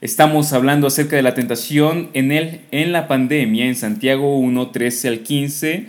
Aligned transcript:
Estamos 0.00 0.52
hablando 0.52 0.86
acerca 0.86 1.16
de 1.16 1.22
la 1.22 1.34
tentación 1.34 2.10
en, 2.12 2.30
el, 2.30 2.60
en 2.70 2.92
la 2.92 3.08
pandemia, 3.08 3.66
en 3.66 3.74
Santiago 3.74 4.38
1, 4.38 4.70
13 4.70 5.08
al 5.08 5.20
15, 5.24 5.88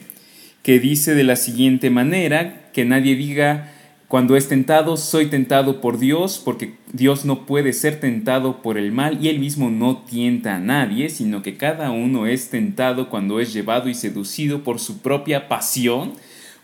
que 0.64 0.80
dice 0.80 1.14
de 1.14 1.24
la 1.24 1.36
siguiente 1.36 1.92
manera, 1.92 2.72
que 2.74 2.86
nadie 2.86 3.16
diga, 3.16 3.72
cuando 4.08 4.36
es 4.36 4.48
tentado, 4.48 4.98
soy 4.98 5.28
tentado 5.28 5.80
por 5.80 6.00
Dios, 6.00 6.42
porque 6.44 6.74
Dios 6.92 7.24
no 7.24 7.46
puede 7.46 7.72
ser 7.72 8.00
tentado 8.00 8.64
por 8.64 8.80
el 8.80 8.92
mal 8.92 9.24
y 9.24 9.28
él 9.28 9.38
mismo 9.38 9.70
no 9.70 9.98
tienta 9.98 10.56
a 10.56 10.60
nadie, 10.60 11.10
sino 11.10 11.44
que 11.44 11.56
cada 11.56 11.92
uno 11.92 12.26
es 12.26 12.50
tentado 12.50 13.10
cuando 13.10 13.40
es 13.40 13.54
llevado 13.54 13.90
y 13.90 13.94
seducido 13.94 14.64
por 14.64 14.80
su 14.80 15.04
propia 15.04 15.48
pasión, 15.48 16.14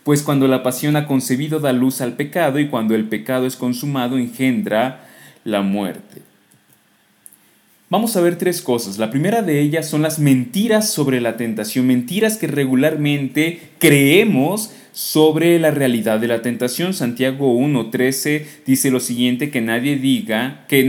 pues 0.02 0.24
cuando 0.24 0.48
la 0.48 0.64
pasión 0.64 0.96
ha 0.96 1.06
concebido 1.06 1.60
da 1.60 1.72
luz 1.72 2.00
al 2.00 2.14
pecado 2.14 2.58
y 2.58 2.66
cuando 2.66 2.96
el 2.96 3.04
pecado 3.04 3.46
es 3.46 3.54
consumado 3.54 4.18
engendra 4.18 5.06
la 5.44 5.62
muerte. 5.62 6.25
Vamos 7.88 8.16
a 8.16 8.20
ver 8.20 8.36
tres 8.36 8.62
cosas. 8.62 8.98
La 8.98 9.12
primera 9.12 9.42
de 9.42 9.60
ellas 9.60 9.88
son 9.88 10.02
las 10.02 10.18
mentiras 10.18 10.90
sobre 10.90 11.20
la 11.20 11.36
tentación, 11.36 11.86
mentiras 11.86 12.36
que 12.36 12.48
regularmente 12.48 13.60
creemos 13.78 14.72
sobre 14.92 15.60
la 15.60 15.70
realidad 15.70 16.18
de 16.18 16.26
la 16.26 16.42
tentación. 16.42 16.94
Santiago 16.94 17.56
1.13 17.56 18.44
dice 18.66 18.90
lo 18.90 18.98
siguiente, 18.98 19.50
que 19.50 19.60
nadie 19.60 19.98
diga, 19.98 20.64
que, 20.66 20.88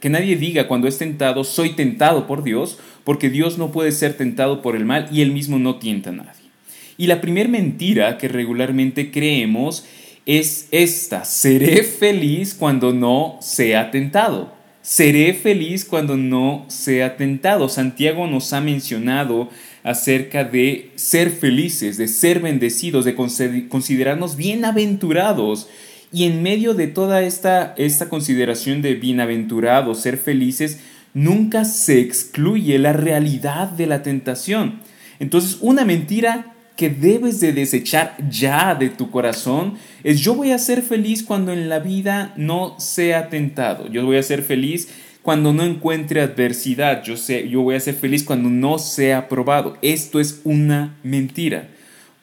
que 0.00 0.10
nadie 0.10 0.36
diga 0.36 0.68
cuando 0.68 0.86
es 0.86 0.98
tentado, 0.98 1.44
soy 1.44 1.70
tentado 1.70 2.26
por 2.26 2.44
Dios, 2.44 2.78
porque 3.04 3.30
Dios 3.30 3.56
no 3.56 3.72
puede 3.72 3.90
ser 3.90 4.12
tentado 4.12 4.60
por 4.60 4.76
el 4.76 4.84
mal 4.84 5.08
y 5.10 5.22
él 5.22 5.32
mismo 5.32 5.58
no 5.58 5.76
tienta 5.76 6.10
a 6.10 6.12
nadie. 6.12 6.50
Y 6.98 7.06
la 7.06 7.22
primera 7.22 7.48
mentira 7.48 8.18
que 8.18 8.28
regularmente 8.28 9.10
creemos 9.10 9.86
es 10.26 10.68
esta, 10.72 11.24
seré 11.24 11.84
feliz 11.84 12.52
cuando 12.52 12.92
no 12.92 13.38
sea 13.40 13.90
tentado. 13.90 14.63
Seré 14.84 15.32
feliz 15.32 15.86
cuando 15.86 16.18
no 16.18 16.66
sea 16.68 17.16
tentado. 17.16 17.70
Santiago 17.70 18.26
nos 18.26 18.52
ha 18.52 18.60
mencionado 18.60 19.48
acerca 19.82 20.44
de 20.44 20.90
ser 20.96 21.30
felices, 21.30 21.96
de 21.96 22.06
ser 22.06 22.40
bendecidos, 22.40 23.06
de 23.06 23.14
considerarnos 23.14 24.36
bienaventurados. 24.36 25.70
Y 26.12 26.24
en 26.24 26.42
medio 26.42 26.74
de 26.74 26.86
toda 26.86 27.22
esta, 27.22 27.72
esta 27.78 28.10
consideración 28.10 28.82
de 28.82 28.92
bienaventurados, 28.92 30.00
ser 30.00 30.18
felices, 30.18 30.80
nunca 31.14 31.64
se 31.64 32.00
excluye 32.00 32.78
la 32.78 32.92
realidad 32.92 33.70
de 33.70 33.86
la 33.86 34.02
tentación. 34.02 34.80
Entonces, 35.18 35.56
una 35.62 35.86
mentira 35.86 36.53
que 36.76 36.90
debes 36.90 37.40
de 37.40 37.52
desechar 37.52 38.16
ya 38.28 38.74
de 38.74 38.88
tu 38.88 39.10
corazón 39.10 39.74
es 40.02 40.20
yo 40.20 40.34
voy 40.34 40.50
a 40.50 40.58
ser 40.58 40.82
feliz 40.82 41.22
cuando 41.22 41.52
en 41.52 41.68
la 41.68 41.78
vida 41.78 42.32
no 42.36 42.78
sea 42.78 43.28
tentado. 43.28 43.88
Yo 43.88 44.04
voy 44.04 44.16
a 44.16 44.22
ser 44.22 44.42
feliz 44.42 44.88
cuando 45.22 45.52
no 45.52 45.62
encuentre 45.62 46.20
adversidad. 46.20 47.02
Yo, 47.04 47.16
sé, 47.16 47.48
yo 47.48 47.62
voy 47.62 47.76
a 47.76 47.80
ser 47.80 47.94
feliz 47.94 48.24
cuando 48.24 48.50
no 48.50 48.78
sea 48.78 49.28
probado. 49.28 49.76
Esto 49.82 50.18
es 50.18 50.40
una 50.44 50.96
mentira. 51.04 51.68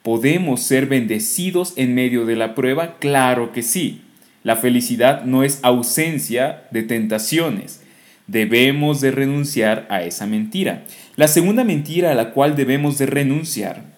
¿Podemos 0.02 0.62
ser 0.62 0.86
bendecidos 0.86 1.72
en 1.76 1.94
medio 1.94 2.26
de 2.26 2.36
la 2.36 2.54
prueba? 2.54 2.98
Claro 2.98 3.52
que 3.52 3.62
sí. 3.62 4.02
La 4.42 4.56
felicidad 4.56 5.24
no 5.24 5.44
es 5.44 5.60
ausencia 5.62 6.64
de 6.72 6.82
tentaciones. 6.82 7.80
Debemos 8.26 9.00
de 9.00 9.12
renunciar 9.12 9.86
a 9.88 10.02
esa 10.02 10.26
mentira. 10.26 10.84
La 11.16 11.28
segunda 11.28 11.64
mentira 11.64 12.10
a 12.10 12.14
la 12.14 12.32
cual 12.32 12.56
debemos 12.56 12.98
de 12.98 13.06
renunciar 13.06 13.91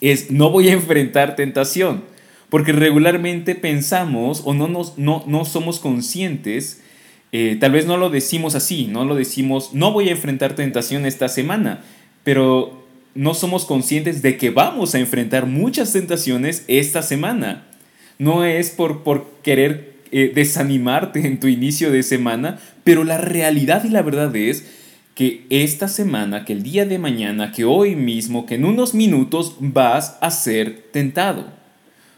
es 0.00 0.30
no 0.30 0.50
voy 0.50 0.68
a 0.68 0.72
enfrentar 0.72 1.36
tentación, 1.36 2.04
porque 2.48 2.72
regularmente 2.72 3.54
pensamos 3.54 4.42
o 4.44 4.54
no, 4.54 4.68
nos, 4.68 4.98
no, 4.98 5.24
no 5.26 5.44
somos 5.44 5.80
conscientes, 5.80 6.82
eh, 7.32 7.56
tal 7.60 7.72
vez 7.72 7.86
no 7.86 7.96
lo 7.96 8.10
decimos 8.10 8.54
así, 8.54 8.86
no 8.86 9.04
lo 9.04 9.14
decimos, 9.14 9.70
no 9.72 9.92
voy 9.92 10.08
a 10.08 10.12
enfrentar 10.12 10.54
tentación 10.54 11.06
esta 11.06 11.28
semana, 11.28 11.82
pero 12.22 12.84
no 13.14 13.34
somos 13.34 13.64
conscientes 13.64 14.22
de 14.22 14.36
que 14.36 14.50
vamos 14.50 14.94
a 14.94 14.98
enfrentar 14.98 15.46
muchas 15.46 15.92
tentaciones 15.92 16.64
esta 16.68 17.02
semana. 17.02 17.66
No 18.18 18.44
es 18.44 18.70
por, 18.70 19.02
por 19.02 19.26
querer 19.42 19.96
eh, 20.12 20.30
desanimarte 20.34 21.26
en 21.26 21.40
tu 21.40 21.48
inicio 21.48 21.90
de 21.90 22.02
semana, 22.02 22.58
pero 22.84 23.04
la 23.04 23.18
realidad 23.18 23.84
y 23.84 23.88
la 23.88 24.02
verdad 24.02 24.34
es 24.36 24.64
que 25.16 25.46
esta 25.48 25.88
semana, 25.88 26.44
que 26.44 26.52
el 26.52 26.62
día 26.62 26.84
de 26.84 26.98
mañana, 26.98 27.50
que 27.50 27.64
hoy 27.64 27.96
mismo, 27.96 28.44
que 28.44 28.56
en 28.56 28.66
unos 28.66 28.92
minutos 28.92 29.56
vas 29.58 30.18
a 30.20 30.30
ser 30.30 30.90
tentado. 30.92 31.46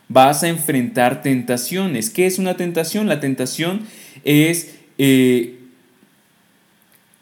Vas 0.09 0.43
a 0.43 0.49
enfrentar 0.49 1.23
tentaciones. 1.23 2.11
¿Qué 2.11 2.27
es 2.27 2.41
una 2.41 2.57
tentación? 2.57 3.07
La 3.07 3.21
tentación 3.21 3.83
es, 4.25 4.75
eh, 4.99 5.61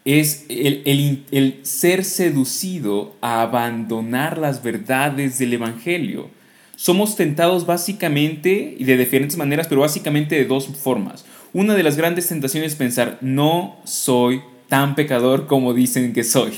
es 0.03 0.47
el, 0.49 1.25
el 1.29 1.59
ser 1.61 2.03
seducido 2.05 3.15
a 3.21 3.43
abandonar 3.43 4.39
las 4.39 4.63
verdades 4.63 5.37
del 5.37 5.53
Evangelio. 5.53 6.31
Somos 6.75 7.15
tentados 7.15 7.67
básicamente, 7.67 8.75
y 8.79 8.83
de 8.83 8.97
diferentes 8.97 9.37
maneras, 9.37 9.67
pero 9.67 9.81
básicamente 9.81 10.37
de 10.37 10.45
dos 10.45 10.65
formas. 10.65 11.23
Una 11.53 11.75
de 11.75 11.83
las 11.83 11.97
grandes 11.97 12.27
tentaciones 12.27 12.71
es 12.71 12.77
pensar, 12.79 13.19
no 13.21 13.77
soy 13.83 14.41
tan 14.67 14.95
pecador 14.95 15.47
como 15.47 15.73
dicen 15.73 16.13
que 16.13 16.23
soy. 16.23 16.53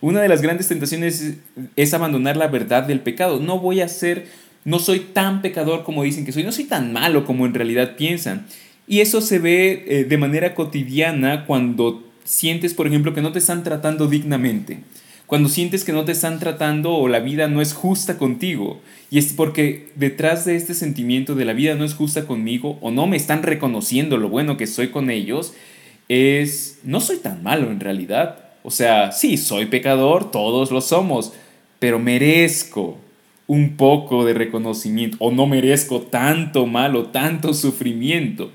Una 0.00 0.22
de 0.22 0.28
las 0.28 0.40
grandes 0.40 0.68
tentaciones 0.68 1.34
es, 1.76 1.94
abandonar 1.94 2.36
la 2.36 2.48
verdad 2.48 2.84
del 2.84 3.00
pecado. 3.00 3.38
No 3.38 3.58
voy 3.58 3.80
a 3.80 3.88
ser, 3.88 4.26
no 4.64 4.78
soy 4.78 5.00
tan 5.00 5.42
pecador 5.42 5.84
como 5.84 6.02
dicen 6.02 6.24
que 6.24 6.32
soy, 6.32 6.42
no 6.42 6.52
soy 6.52 6.64
tan 6.64 6.92
malo 6.92 7.24
como 7.26 7.44
en 7.44 7.54
realidad 7.54 7.96
piensan. 7.96 8.46
Y 8.86 9.00
eso 9.00 9.20
se 9.20 9.38
ve 9.38 9.84
eh, 9.86 10.04
de 10.04 10.18
manera 10.18 10.54
cotidiana 10.54 11.44
cuando 11.44 12.02
sientes, 12.24 12.74
por 12.74 12.86
ejemplo, 12.86 13.12
que 13.12 13.20
no 13.20 13.32
te 13.32 13.40
están 13.40 13.62
tratando 13.62 14.06
dignamente. 14.06 14.78
Cuando 15.26 15.48
sientes 15.48 15.84
que 15.84 15.92
no 15.92 16.04
te 16.04 16.10
están 16.10 16.40
tratando 16.40 16.92
o 16.94 17.06
la 17.06 17.20
vida 17.20 17.46
no 17.46 17.60
es 17.60 17.72
justa 17.72 18.18
contigo. 18.18 18.80
Y 19.10 19.18
es 19.18 19.32
porque 19.32 19.90
detrás 19.94 20.44
de 20.44 20.56
este 20.56 20.74
sentimiento 20.74 21.36
de 21.36 21.44
la 21.44 21.52
vida 21.52 21.76
no 21.76 21.84
es 21.84 21.94
justa 21.94 22.26
conmigo 22.26 22.78
o 22.80 22.90
no 22.90 23.06
me 23.06 23.16
están 23.16 23.44
reconociendo 23.44 24.16
lo 24.16 24.28
bueno 24.28 24.56
que 24.56 24.66
soy 24.66 24.88
con 24.88 25.08
ellos, 25.08 25.54
es, 26.10 26.80
no 26.82 27.00
soy 27.00 27.18
tan 27.18 27.44
malo 27.44 27.70
en 27.70 27.78
realidad. 27.78 28.40
O 28.64 28.72
sea, 28.72 29.12
sí, 29.12 29.36
soy 29.36 29.66
pecador, 29.66 30.32
todos 30.32 30.72
lo 30.72 30.80
somos, 30.80 31.32
pero 31.78 32.00
merezco 32.00 32.98
un 33.46 33.76
poco 33.76 34.24
de 34.24 34.34
reconocimiento 34.34 35.16
o 35.20 35.30
no 35.30 35.46
merezco 35.46 36.00
tanto 36.02 36.66
malo, 36.66 37.06
tanto 37.06 37.54
sufrimiento. 37.54 38.50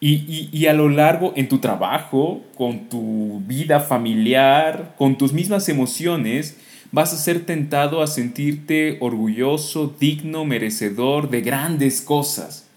Y, 0.00 0.48
y, 0.50 0.66
a 0.66 0.72
lo 0.72 0.88
largo, 0.88 1.32
en 1.36 1.48
tu 1.48 1.58
trabajo, 1.58 2.42
con 2.56 2.88
tu 2.88 3.40
vida 3.46 3.78
familiar, 3.78 4.94
con 4.96 5.16
tus 5.16 5.32
mismas 5.32 5.68
emociones, 5.68 6.56
vas 6.90 7.12
a 7.12 7.18
ser 7.18 7.44
tentado 7.44 8.02
a 8.02 8.08
sentirte 8.08 8.96
orgulloso, 9.00 9.94
digno, 10.00 10.44
merecedor 10.44 11.30
de 11.30 11.42
grandes 11.42 12.00
cosas. 12.00 12.68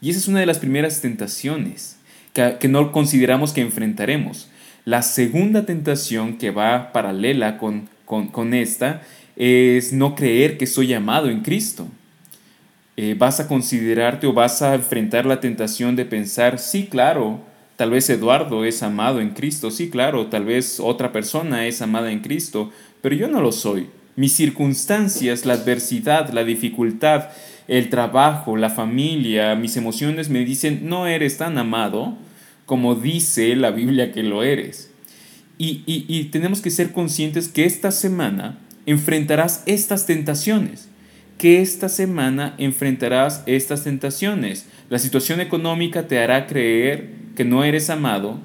Y 0.00 0.10
esa 0.10 0.18
es 0.18 0.26
una 0.26 0.40
de 0.40 0.46
las 0.46 0.58
primeras 0.58 1.00
tentaciones 1.00 2.01
que, 2.32 2.68
no 2.68 2.92
consideramos 2.92 3.52
que 3.52 3.60
enfrentaremos. 3.60 4.48
La 4.84 5.02
segunda 5.02 5.64
tentación 5.64 6.38
que 6.38 6.50
va 6.50 6.92
paralela 6.92 7.58
con, 7.58 7.88
con, 8.04 8.54
esta 8.54 9.02
es 9.36 9.92
no 9.92 10.14
creer 10.14 10.58
que 10.58 10.66
soy 10.66 10.92
amado 10.94 11.28
en 11.28 11.40
Cristo. 11.40 11.86
Eh, 12.96 13.14
vas 13.16 13.40
a 13.40 13.48
considerarte 13.48 14.26
o 14.26 14.32
vas 14.32 14.60
a 14.60 14.74
enfrentar 14.74 15.24
la 15.24 15.40
tentación 15.40 15.96
de 15.96 16.04
pensar, 16.04 16.58
sí, 16.58 16.88
claro, 16.90 17.40
tal 17.76 17.90
vez 17.90 18.10
Eduardo 18.10 18.64
es 18.64 18.82
amado 18.82 19.20
en 19.20 19.30
Cristo, 19.30 19.70
sí, 19.70 19.88
claro, 19.88 20.26
tal 20.26 20.44
vez 20.44 20.78
otra 20.78 21.10
persona 21.10 21.66
es 21.66 21.80
amada 21.80 22.12
en 22.12 22.20
Cristo, 22.20 22.70
pero 23.00 23.14
yo 23.14 23.28
no 23.28 23.40
lo 23.40 23.52
soy. 23.52 23.88
Mis 24.14 24.34
circunstancias, 24.34 25.46
la 25.46 25.54
adversidad, 25.54 26.30
la 26.30 26.44
dificultad, 26.44 27.30
el 27.68 27.88
trabajo, 27.88 28.56
la 28.56 28.70
familia, 28.70 29.54
mis 29.54 29.76
emociones 29.76 30.28
me 30.28 30.44
dicen, 30.44 30.88
no 30.88 31.06
eres 31.06 31.38
tan 31.38 31.58
amado 31.58 32.16
como 32.66 32.94
dice 32.94 33.54
la 33.56 33.70
Biblia 33.70 34.12
que 34.12 34.22
lo 34.22 34.42
eres. 34.42 34.90
Y, 35.58 36.24
tenemos 36.32 36.60
que 36.60 36.70
ser 36.70 36.90
conscientes 36.90 37.46
que 37.48 37.64
esta 37.64 37.92
semana 37.92 38.58
enfrentarás 38.84 39.62
estas 39.66 40.06
tentaciones, 40.06 40.88
que 41.38 41.62
esta 41.62 41.88
semana 41.88 42.54
enfrentarás 42.58 43.44
estas 43.46 43.84
tentaciones. 43.84 44.66
La 44.90 44.98
situación 44.98 45.40
económica 45.40 46.08
te 46.08 46.18
hará 46.18 46.46
creer 46.46 47.10
que 47.36 47.44
no 47.44 47.62
eres 47.62 47.90
amado, 47.90 48.40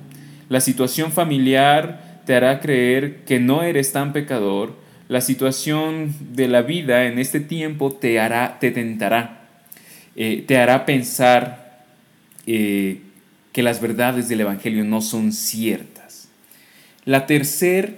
la 0.49 0.61
situación 0.61 1.11
familiar 1.11 2.21
te 2.25 2.35
hará 2.35 2.59
creer 2.59 3.23
que 3.25 3.39
no 3.39 3.63
eres 3.63 3.93
tan 3.93 4.13
pecador, 4.13 4.75
la 5.09 5.21
situación 5.21 6.13
de 6.33 6.47
la 6.47 6.61
vida 6.61 7.05
en 7.05 7.17
este 7.17 7.39
tiempo 7.39 7.93
te 7.93 8.19
hará, 8.19 8.57
te 8.59 8.71
tentará, 8.71 9.47
eh, 10.15 10.43
te 10.45 10.57
hará 10.57 10.85
pensar 10.85 11.85
eh, 12.45 13.01
que 13.53 13.63
las 13.63 13.79
verdades 13.79 14.27
del 14.27 14.41
Evangelio 14.41 14.83
no 14.83 15.01
son 15.01 15.31
ciertas. 15.31 16.29
La 17.05 17.25
tercera 17.25 17.89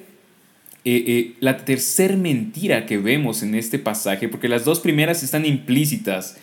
eh, 0.86 1.34
la 1.40 1.58
tercer 1.58 2.16
mentira 2.16 2.86
que 2.86 2.98
vemos 2.98 3.44
en 3.44 3.54
este 3.54 3.80
pasaje, 3.80 4.28
porque 4.28 4.48
las 4.48 4.64
dos 4.64 4.80
primeras 4.80 5.22
están 5.24 5.46
implícitas 5.46 6.38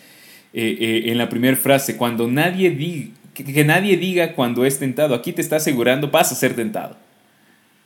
en 0.53 1.17
la 1.17 1.27
primera 1.27 1.57
frase, 1.57 1.97
cuando 1.97 2.27
nadie 2.27 3.11
que, 3.33 3.63
nadie 3.65 3.97
diga 3.97 4.33
cuando 4.33 4.65
es 4.65 4.79
tentado. 4.79 5.13
Aquí 5.15 5.33
te 5.33 5.41
está 5.41 5.57
asegurando, 5.57 6.09
vas 6.09 6.31
a 6.31 6.35
ser 6.35 6.55
tentado. 6.55 6.97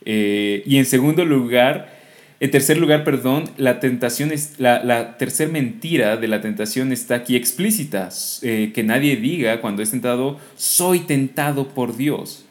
Y 0.06 0.78
en 0.78 0.86
segundo 0.86 1.26
lugar, 1.26 2.01
en 2.42 2.50
tercer 2.50 2.80
lugar, 2.80 3.04
perdón, 3.04 3.52
la 3.58 3.80
tentación 3.80 4.32
es, 4.32 4.56
la, 4.58 4.84
la 4.84 5.20
tercera 5.20 5.52
mentira 5.52 6.18
de 6.18 6.28
la 6.28 6.42
tentación 6.42 6.92
está 6.92 7.14
aquí 7.14 7.36
explícita, 7.36 8.10
eh, 8.42 8.72
que 8.74 8.82
nadie 8.82 9.16
diga 9.16 9.62
cuando 9.62 9.84
es 9.84 9.92
tentado, 9.92 10.40
soy 10.58 11.02
tentado 11.02 11.68
por 11.68 11.96
Dios. 11.96 12.46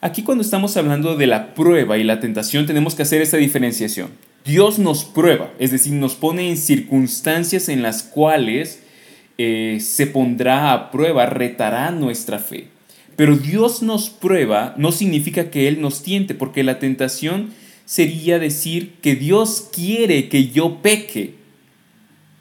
Aquí 0.00 0.22
cuando 0.22 0.40
estamos 0.40 0.74
hablando 0.78 1.16
de 1.16 1.26
la 1.26 1.52
prueba 1.54 1.98
y 1.98 2.02
la 2.02 2.18
tentación 2.18 2.64
tenemos 2.64 2.94
que 2.94 3.02
hacer 3.02 3.20
esta 3.20 3.36
diferenciación. 3.36 4.08
Dios 4.46 4.78
nos 4.78 5.04
prueba, 5.04 5.52
es 5.58 5.70
decir, 5.70 5.92
nos 5.92 6.14
pone 6.14 6.48
en 6.48 6.56
circunstancias 6.56 7.68
en 7.68 7.82
las 7.82 8.02
cuales 8.02 8.82
eh, 9.36 9.80
se 9.82 10.06
pondrá 10.06 10.72
a 10.72 10.90
prueba, 10.90 11.26
retará 11.26 11.90
nuestra 11.90 12.38
fe. 12.38 12.68
Pero 13.16 13.36
Dios 13.36 13.82
nos 13.82 14.08
prueba 14.08 14.74
no 14.78 14.92
significa 14.92 15.50
que 15.50 15.68
Él 15.68 15.82
nos 15.82 16.02
tiente, 16.02 16.34
porque 16.34 16.64
la 16.64 16.78
tentación 16.78 17.50
sería 17.88 18.38
decir 18.38 18.96
que 19.00 19.16
Dios 19.16 19.70
quiere 19.72 20.28
que 20.28 20.48
yo 20.48 20.82
peque. 20.82 21.36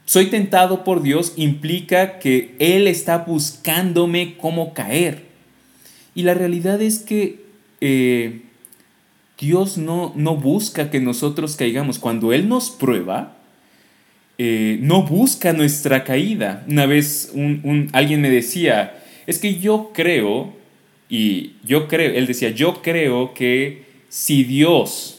Soy 0.03 0.25
tentado 0.25 0.83
por 0.83 1.01
Dios 1.01 1.35
implica 1.37 2.19
que 2.19 2.53
Él 2.59 2.85
está 2.85 3.19
buscándome 3.19 4.35
cómo 4.35 4.73
caer. 4.73 5.23
Y 6.13 6.23
la 6.23 6.33
realidad 6.33 6.81
es 6.81 6.99
que 6.99 7.45
eh, 7.79 8.41
Dios 9.39 9.77
no, 9.77 10.11
no 10.17 10.35
busca 10.35 10.91
que 10.91 10.99
nosotros 10.99 11.55
caigamos. 11.55 11.97
Cuando 11.97 12.33
Él 12.33 12.49
nos 12.49 12.69
prueba, 12.69 13.37
eh, 14.37 14.79
no 14.81 15.03
busca 15.03 15.53
nuestra 15.53 16.03
caída. 16.03 16.65
Una 16.67 16.85
vez 16.87 17.31
un, 17.33 17.89
alguien 17.93 18.19
me 18.19 18.29
decía, 18.29 19.01
es 19.25 19.39
que 19.39 19.55
yo 19.55 19.91
creo, 19.93 20.53
y 21.07 21.53
yo 21.63 21.87
creo, 21.87 22.13
él 22.13 22.27
decía, 22.27 22.49
yo 22.49 22.81
creo 22.81 23.33
que 23.33 23.83
si 24.09 24.43
Dios 24.43 25.16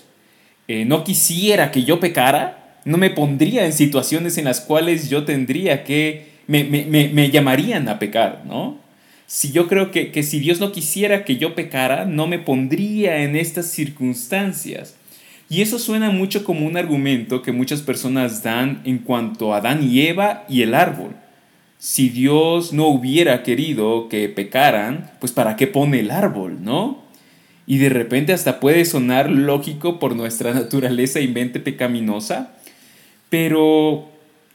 eh, 0.69 0.85
no 0.85 1.03
quisiera 1.03 1.71
que 1.71 1.85
yo 1.85 1.99
pecara, 1.99 2.79
no 2.85 2.99
me 2.99 3.11
pondría 3.11 3.65
en 3.65 3.73
situaciones 3.73 4.39
en 4.39 4.45
las 4.45 4.61
cuales 4.61 5.09
yo 5.09 5.25
tendría 5.25 5.83
que, 5.83 6.29
me, 6.47 6.65
me, 6.65 7.31
llamarían 7.31 7.89
a 7.89 7.99
pecar, 7.99 8.45
¿no? 8.47 8.79
Si 9.27 9.51
yo 9.51 9.67
creo 9.67 9.91
que, 9.91 10.13
que 10.13 10.23
si 10.23 10.39
Dios 10.41 10.61
no 10.61 10.73
quisiera 10.73 11.25
que 11.25 11.37
yo 11.37 11.55
pecara, 11.55 12.05
no 12.05 12.27
me 12.27 12.39
pondría 12.39 13.23
en 13.23 13.37
estas 13.37 13.67
circunstancias. 13.67 14.95
Y 15.51 15.63
eso 15.63 15.79
suena 15.79 16.11
mucho 16.11 16.45
como 16.45 16.67
un 16.67 16.77
argumento 16.77 17.43
que 17.43 17.53
muchas 17.53 17.81
personas 17.81 18.43
dan 18.43 18.83
en 18.85 18.99
cuanto 18.99 19.53
a 19.55 19.59
Adán 19.59 19.83
y 19.83 20.03
Eva 20.03 20.45
y 20.49 20.63
el 20.63 20.75
árbol. 20.75 21.17
Si 21.79 22.09
Dios 22.11 22.73
no 22.73 22.89
hubiera 22.89 23.43
querido 23.43 24.09
que 24.09 24.29
pecaran, 24.29 25.11
pues 25.21 25.33
¿para 25.33 25.57
qué 25.57 25.67
pone 25.67 26.01
el 26.01 26.11
árbol, 26.11 26.63
no? 26.63 27.08
Y 27.69 27.77
de 27.77 27.91
repente 27.91 28.33
hasta 28.33 28.61
puede 28.61 28.87
sonar 28.87 29.31
lógico 29.31 29.99
por 30.01 30.17
nuestra 30.17 30.55
naturaleza 30.55 31.21
y 31.21 31.29
mente 31.29 31.61
pecaminosa, 31.61 32.55
pero 33.29 34.09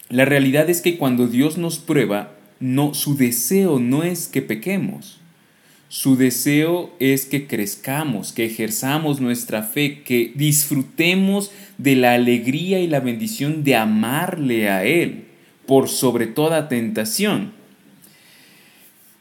la 0.09 0.25
realidad 0.25 0.67
es 0.71 0.81
que 0.81 0.97
cuando 0.97 1.27
Dios 1.27 1.59
nos 1.59 1.77
prueba, 1.77 2.33
no, 2.59 2.95
su 2.95 3.15
deseo 3.15 3.79
no 3.79 4.01
es 4.01 4.27
que 4.27 4.41
pequemos. 4.41 5.19
Su 5.89 6.15
deseo 6.15 6.91
es 6.99 7.27
que 7.27 7.45
crezcamos, 7.45 8.33
que 8.33 8.45
ejerzamos 8.45 9.21
nuestra 9.21 9.61
fe, 9.61 10.01
que 10.01 10.31
disfrutemos 10.33 11.51
de 11.77 11.95
la 11.95 12.13
alegría 12.13 12.79
y 12.79 12.87
la 12.87 12.99
bendición 12.99 13.63
de 13.63 13.75
amarle 13.75 14.69
a 14.71 14.85
Él 14.85 15.25
por 15.67 15.87
sobre 15.87 16.25
toda 16.25 16.67
tentación. 16.67 17.53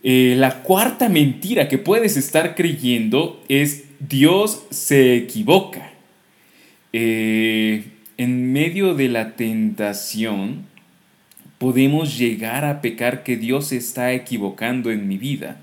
Eh, 0.03 0.35
la 0.37 0.63
cuarta 0.63 1.09
mentira 1.09 1.69
que 1.69 1.79
puedes 1.79 2.17
estar 2.17 2.55
creyendo 2.55 3.43
es 3.49 3.85
Dios 4.01 4.65
se 4.71 5.17
equivoca. 5.17 5.93
Eh, 6.93 7.85
en 8.17 8.53
medio 8.53 8.95
de 8.95 9.09
la 9.09 9.37
tentación 9.37 10.67
podemos 11.59 12.19
llegar 12.19 12.65
a 12.65 12.81
pecar 12.81 13.23
que 13.23 13.37
Dios 13.37 13.69
se 13.69 13.77
está 13.77 14.13
equivocando 14.13 14.91
en 14.91 15.09
mi 15.09 15.17
vida 15.17 15.59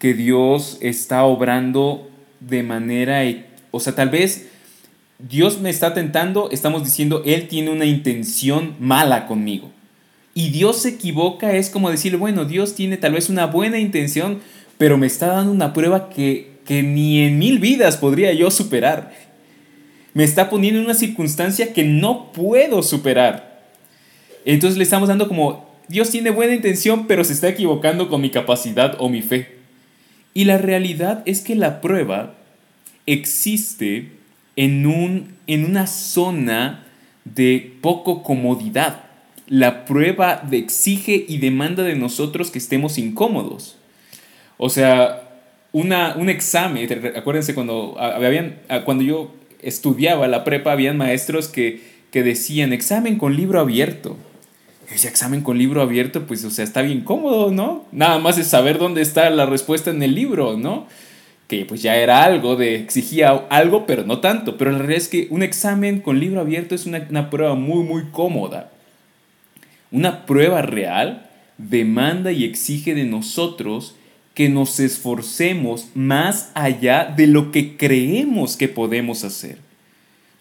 que 0.00 0.14
Dios 0.14 0.78
está 0.80 1.24
obrando 1.24 2.10
de 2.40 2.64
manera, 2.64 3.24
e, 3.24 3.44
o 3.70 3.78
sea, 3.78 3.94
tal 3.94 4.08
vez 4.08 4.48
Dios 5.18 5.60
me 5.60 5.68
está 5.68 5.92
tentando, 5.92 6.50
estamos 6.50 6.82
diciendo, 6.82 7.22
Él 7.26 7.48
tiene 7.48 7.70
una 7.70 7.84
intención 7.84 8.74
mala 8.80 9.26
conmigo. 9.26 9.70
Y 10.34 10.50
Dios 10.50 10.82
se 10.82 10.90
equivoca, 10.90 11.56
es 11.56 11.70
como 11.70 11.90
decir, 11.90 12.16
bueno, 12.16 12.44
Dios 12.44 12.74
tiene 12.74 12.96
tal 12.96 13.14
vez 13.14 13.28
una 13.28 13.46
buena 13.46 13.78
intención, 13.78 14.40
pero 14.78 14.96
me 14.96 15.06
está 15.06 15.28
dando 15.28 15.52
una 15.52 15.72
prueba 15.72 16.08
que, 16.08 16.52
que 16.64 16.82
ni 16.82 17.20
en 17.20 17.38
mil 17.38 17.58
vidas 17.58 17.96
podría 17.96 18.32
yo 18.32 18.50
superar. 18.50 19.12
Me 20.14 20.24
está 20.24 20.50
poniendo 20.50 20.80
en 20.80 20.86
una 20.86 20.94
circunstancia 20.94 21.72
que 21.72 21.84
no 21.84 22.32
puedo 22.32 22.82
superar. 22.82 23.62
Entonces 24.44 24.78
le 24.78 24.84
estamos 24.84 25.08
dando 25.08 25.28
como, 25.28 25.68
Dios 25.88 26.10
tiene 26.10 26.30
buena 26.30 26.54
intención, 26.54 27.06
pero 27.06 27.24
se 27.24 27.32
está 27.32 27.48
equivocando 27.48 28.08
con 28.08 28.20
mi 28.20 28.30
capacidad 28.30 28.96
o 28.98 29.08
mi 29.08 29.22
fe. 29.22 29.58
Y 30.34 30.44
la 30.44 30.58
realidad 30.58 31.22
es 31.26 31.40
que 31.40 31.56
la 31.56 31.80
prueba 31.80 32.34
existe 33.06 34.12
en, 34.56 34.86
un, 34.86 35.34
en 35.46 35.64
una 35.64 35.86
zona 35.86 36.86
de 37.24 37.72
poco 37.80 38.22
comodidad. 38.22 39.09
La 39.50 39.84
prueba 39.84 40.42
exige 40.50 41.26
y 41.28 41.36
demanda 41.36 41.82
de 41.82 41.94
nosotros 41.94 42.50
que 42.50 42.58
estemos 42.58 42.96
incómodos. 42.96 43.76
O 44.56 44.70
sea, 44.70 45.28
una, 45.72 46.14
un 46.16 46.30
examen, 46.30 46.88
acuérdense 47.14 47.54
cuando, 47.54 47.96
habían, 48.00 48.60
cuando 48.86 49.04
yo 49.04 49.34
estudiaba 49.60 50.26
la 50.28 50.44
prepa, 50.44 50.72
habían 50.72 50.96
maestros 50.96 51.48
que, 51.48 51.82
que 52.10 52.22
decían 52.22 52.72
examen 52.72 53.18
con 53.18 53.36
libro 53.36 53.60
abierto 53.60 54.16
ese 54.94 55.08
examen 55.08 55.42
con 55.42 55.58
libro 55.58 55.82
abierto, 55.82 56.26
pues, 56.26 56.44
o 56.44 56.50
sea, 56.50 56.64
está 56.64 56.82
bien 56.82 57.02
cómodo, 57.02 57.50
¿no? 57.50 57.84
Nada 57.92 58.18
más 58.18 58.38
es 58.38 58.48
saber 58.48 58.78
dónde 58.78 59.02
está 59.02 59.30
la 59.30 59.46
respuesta 59.46 59.90
en 59.90 60.02
el 60.02 60.14
libro, 60.14 60.56
¿no? 60.56 60.86
Que 61.46 61.64
pues 61.64 61.82
ya 61.82 61.96
era 61.96 62.24
algo 62.24 62.56
de, 62.56 62.76
exigía 62.76 63.30
algo, 63.50 63.86
pero 63.86 64.04
no 64.04 64.20
tanto. 64.20 64.56
Pero 64.56 64.72
la 64.72 64.78
realidad 64.78 64.98
es 64.98 65.08
que 65.08 65.28
un 65.30 65.42
examen 65.42 66.00
con 66.00 66.18
libro 66.18 66.40
abierto 66.40 66.74
es 66.74 66.86
una, 66.86 67.06
una 67.08 67.30
prueba 67.30 67.54
muy, 67.54 67.84
muy 67.84 68.04
cómoda. 68.10 68.70
Una 69.92 70.26
prueba 70.26 70.62
real 70.62 71.28
demanda 71.58 72.32
y 72.32 72.44
exige 72.44 72.94
de 72.94 73.04
nosotros 73.04 73.96
que 74.34 74.48
nos 74.48 74.78
esforcemos 74.80 75.88
más 75.94 76.50
allá 76.54 77.04
de 77.04 77.26
lo 77.26 77.52
que 77.52 77.76
creemos 77.76 78.56
que 78.56 78.68
podemos 78.68 79.24
hacer. 79.24 79.58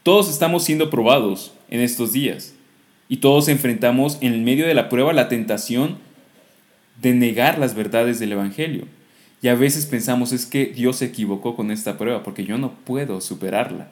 Todos 0.03 0.29
estamos 0.29 0.63
siendo 0.63 0.89
probados 0.89 1.53
en 1.69 1.81
estos 1.81 2.13
días. 2.13 2.53
Y 3.09 3.17
todos 3.17 3.47
enfrentamos 3.47 4.19
en 4.21 4.33
el 4.33 4.41
medio 4.41 4.67
de 4.67 4.75
la 4.75 4.87
prueba 4.87 5.13
la 5.13 5.29
tentación 5.29 5.97
de 7.01 7.13
negar 7.13 7.57
las 7.57 7.73
verdades 7.73 8.19
del 8.19 8.33
Evangelio. 8.33 8.85
Y 9.41 9.47
a 9.47 9.55
veces 9.55 9.85
pensamos 9.85 10.31
es 10.31 10.45
que 10.45 10.67
Dios 10.67 10.97
se 10.97 11.05
equivocó 11.05 11.55
con 11.55 11.71
esta 11.71 11.97
prueba 11.97 12.23
porque 12.23 12.45
yo 12.45 12.57
no 12.57 12.73
puedo 12.85 13.19
superarla. 13.19 13.89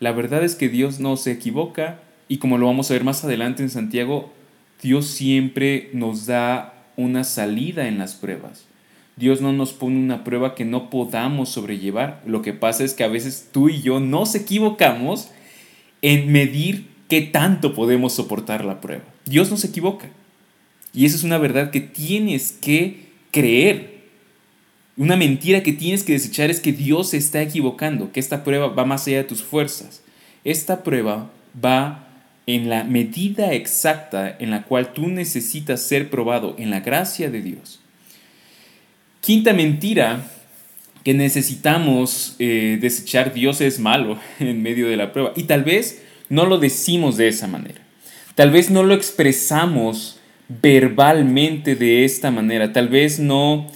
La 0.00 0.12
verdad 0.12 0.44
es 0.44 0.54
que 0.54 0.68
Dios 0.68 1.00
no 1.00 1.16
se 1.16 1.32
equivoca 1.32 2.00
y 2.28 2.38
como 2.38 2.56
lo 2.56 2.66
vamos 2.66 2.90
a 2.90 2.94
ver 2.94 3.04
más 3.04 3.24
adelante 3.24 3.62
en 3.62 3.70
Santiago, 3.70 4.32
Dios 4.82 5.06
siempre 5.06 5.90
nos 5.92 6.26
da 6.26 6.74
una 6.96 7.24
salida 7.24 7.88
en 7.88 7.98
las 7.98 8.14
pruebas. 8.14 8.66
Dios 9.16 9.40
no 9.40 9.52
nos 9.52 9.72
pone 9.72 9.96
una 9.96 10.22
prueba 10.22 10.54
que 10.54 10.64
no 10.64 10.90
podamos 10.90 11.48
sobrellevar. 11.48 12.22
Lo 12.24 12.42
que 12.42 12.52
pasa 12.52 12.84
es 12.84 12.94
que 12.94 13.04
a 13.04 13.08
veces 13.08 13.48
tú 13.52 13.68
y 13.68 13.82
yo 13.82 13.98
nos 13.98 14.34
equivocamos 14.34 15.30
en 16.02 16.30
medir 16.30 16.86
qué 17.08 17.22
tanto 17.22 17.74
podemos 17.74 18.12
soportar 18.12 18.64
la 18.64 18.80
prueba. 18.80 19.02
Dios 19.24 19.50
no 19.50 19.56
se 19.56 19.68
equivoca. 19.68 20.08
Y 20.92 21.04
esa 21.04 21.16
es 21.16 21.24
una 21.24 21.38
verdad 21.38 21.70
que 21.70 21.80
tienes 21.80 22.52
que 22.52 23.08
creer. 23.32 23.98
Una 24.96 25.16
mentira 25.16 25.62
que 25.62 25.72
tienes 25.72 26.04
que 26.04 26.12
desechar 26.12 26.50
es 26.50 26.60
que 26.60 26.72
Dios 26.72 27.10
se 27.10 27.16
está 27.16 27.42
equivocando, 27.42 28.12
que 28.12 28.20
esta 28.20 28.44
prueba 28.44 28.68
va 28.68 28.84
más 28.84 29.06
allá 29.06 29.18
de 29.18 29.24
tus 29.24 29.42
fuerzas. 29.42 30.02
Esta 30.44 30.82
prueba 30.82 31.30
va 31.64 32.07
en 32.48 32.70
la 32.70 32.82
medida 32.82 33.52
exacta 33.52 34.34
en 34.40 34.50
la 34.50 34.62
cual 34.62 34.94
tú 34.94 35.06
necesitas 35.06 35.82
ser 35.82 36.08
probado 36.08 36.56
en 36.58 36.70
la 36.70 36.80
gracia 36.80 37.30
de 37.30 37.42
Dios. 37.42 37.78
Quinta 39.20 39.52
mentira 39.52 40.24
que 41.04 41.12
necesitamos 41.12 42.36
eh, 42.38 42.78
desechar, 42.80 43.34
Dios 43.34 43.60
es 43.60 43.78
malo 43.78 44.18
en 44.40 44.62
medio 44.62 44.88
de 44.88 44.96
la 44.96 45.12
prueba. 45.12 45.34
Y 45.36 45.42
tal 45.42 45.62
vez 45.62 46.02
no 46.30 46.46
lo 46.46 46.56
decimos 46.56 47.18
de 47.18 47.28
esa 47.28 47.46
manera. 47.46 47.82
Tal 48.34 48.50
vez 48.50 48.70
no 48.70 48.82
lo 48.82 48.94
expresamos 48.94 50.18
verbalmente 50.48 51.76
de 51.76 52.06
esta 52.06 52.30
manera. 52.30 52.72
Tal 52.72 52.88
vez 52.88 53.18
no, 53.18 53.66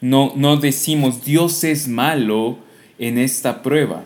no, 0.00 0.32
no 0.36 0.56
decimos 0.56 1.22
Dios 1.22 1.64
es 1.64 1.86
malo 1.86 2.58
en 2.98 3.18
esta 3.18 3.62
prueba. 3.62 4.04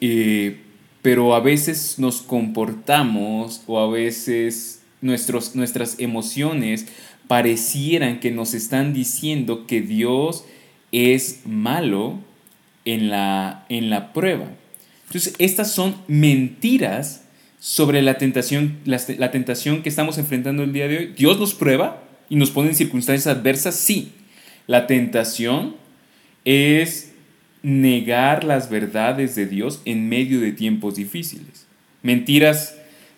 Eh, 0.00 0.61
pero 1.02 1.34
a 1.34 1.40
veces 1.40 1.98
nos 1.98 2.22
comportamos 2.22 3.62
o 3.66 3.80
a 3.80 3.90
veces 3.90 4.82
nuestros, 5.00 5.56
nuestras 5.56 5.98
emociones 5.98 6.86
parecieran 7.26 8.20
que 8.20 8.30
nos 8.30 8.54
están 8.54 8.94
diciendo 8.94 9.66
que 9.66 9.80
Dios 9.80 10.44
es 10.92 11.40
malo 11.44 12.20
en 12.84 13.10
la, 13.10 13.66
en 13.68 13.90
la 13.90 14.12
prueba. 14.12 14.46
Entonces, 15.06 15.34
estas 15.38 15.72
son 15.72 15.96
mentiras 16.06 17.24
sobre 17.58 18.02
la 18.02 18.18
tentación, 18.18 18.78
la, 18.84 19.00
la, 19.18 19.30
tentación 19.30 19.82
que 19.82 19.88
estamos 19.88 20.18
enfrentando 20.18 20.62
el 20.62 20.72
día 20.72 20.88
de 20.88 20.98
hoy. 20.98 21.06
Dios 21.16 21.38
nos 21.38 21.54
prueba 21.54 22.02
y 22.28 22.36
nos 22.36 22.50
pone 22.50 22.70
en 22.70 22.74
circunstancias 22.74 23.26
adversas, 23.26 23.74
sí. 23.76 24.12
La 24.66 24.86
tentación 24.86 25.76
es 26.44 27.11
negar 27.62 28.44
las 28.44 28.70
verdades 28.70 29.34
de 29.34 29.46
Dios 29.46 29.82
en 29.84 30.08
medio 30.08 30.40
de 30.40 30.52
tiempos 30.52 30.96
difíciles. 30.96 31.66
Mentiras 32.02 32.76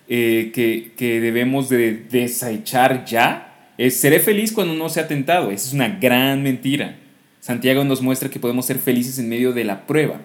eh, 0.09 0.51
que, 0.55 0.93
que, 0.97 1.21
debemos 1.21 1.69
de 1.69 1.95
desechar 1.95 3.05
ya 3.05 3.51
seré 3.91 4.21
feliz 4.21 4.53
cuando 4.53 4.75
no 4.75 4.89
sea 4.89 5.09
tentado. 5.09 5.51
Esa 5.51 5.69
es 5.69 5.73
una 5.73 5.89
gran 5.89 6.43
mentira. 6.43 6.97
Santiago 7.41 7.85
nos 7.85 8.03
muestra 8.03 8.31
que 8.31 8.41
podemos 8.41 8.67
ser 8.67 8.79
felices 8.79 9.19
en 9.19 9.29
medio 9.29 9.53
de 9.53 9.65
la 9.65 9.87
prueba. 9.87 10.21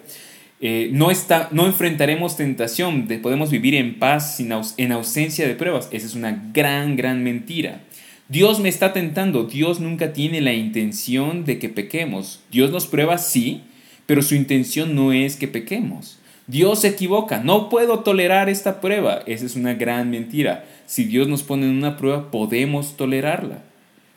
Eh, 0.61 0.89
no, 0.91 1.09
está, 1.09 1.49
no 1.51 1.65
enfrentaremos 1.65 2.35
tentación, 2.35 3.07
de, 3.07 3.17
podemos 3.17 3.49
vivir 3.49 3.75
en 3.75 3.97
paz 3.97 4.35
sin 4.35 4.51
en 4.77 4.91
ausencia 4.91 5.47
de 5.47 5.55
pruebas. 5.55 5.89
Esa 5.91 6.07
es 6.07 6.15
una 6.15 6.49
gran, 6.53 6.95
gran 6.95 7.23
mentira. 7.23 7.81
Dios 8.27 8.59
me 8.59 8.69
está 8.69 8.93
tentando. 8.93 9.45
Dios 9.45 9.79
nunca 9.79 10.13
tiene 10.13 10.41
la 10.41 10.53
intención 10.53 11.45
de 11.45 11.59
que 11.59 11.69
pequemos. 11.69 12.41
Dios 12.51 12.71
nos 12.71 12.88
prueba, 12.88 13.17
sí, 13.17 13.61
pero 14.09 14.23
su 14.23 14.33
intención 14.33 14.95
no 14.95 15.13
es 15.13 15.35
que 15.35 15.47
pequemos. 15.47 16.17
Dios 16.47 16.81
se 16.81 16.87
equivoca, 16.87 17.43
no 17.43 17.69
puedo 17.69 17.99
tolerar 17.99 18.49
esta 18.49 18.81
prueba. 18.81 19.21
Esa 19.27 19.45
es 19.45 19.55
una 19.55 19.75
gran 19.75 20.09
mentira. 20.09 20.65
Si 20.87 21.03
Dios 21.03 21.27
nos 21.27 21.43
pone 21.43 21.67
en 21.67 21.77
una 21.77 21.95
prueba, 21.95 22.31
podemos 22.31 22.97
tolerarla. 22.97 23.61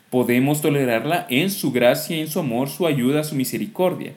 Podemos 0.09 0.61
tolerarla 0.61 1.27
en 1.29 1.51
su 1.51 1.71
gracia, 1.71 2.17
en 2.17 2.27
su 2.27 2.39
amor, 2.39 2.69
su 2.69 2.87
ayuda, 2.87 3.23
su 3.23 3.35
misericordia. 3.35 4.13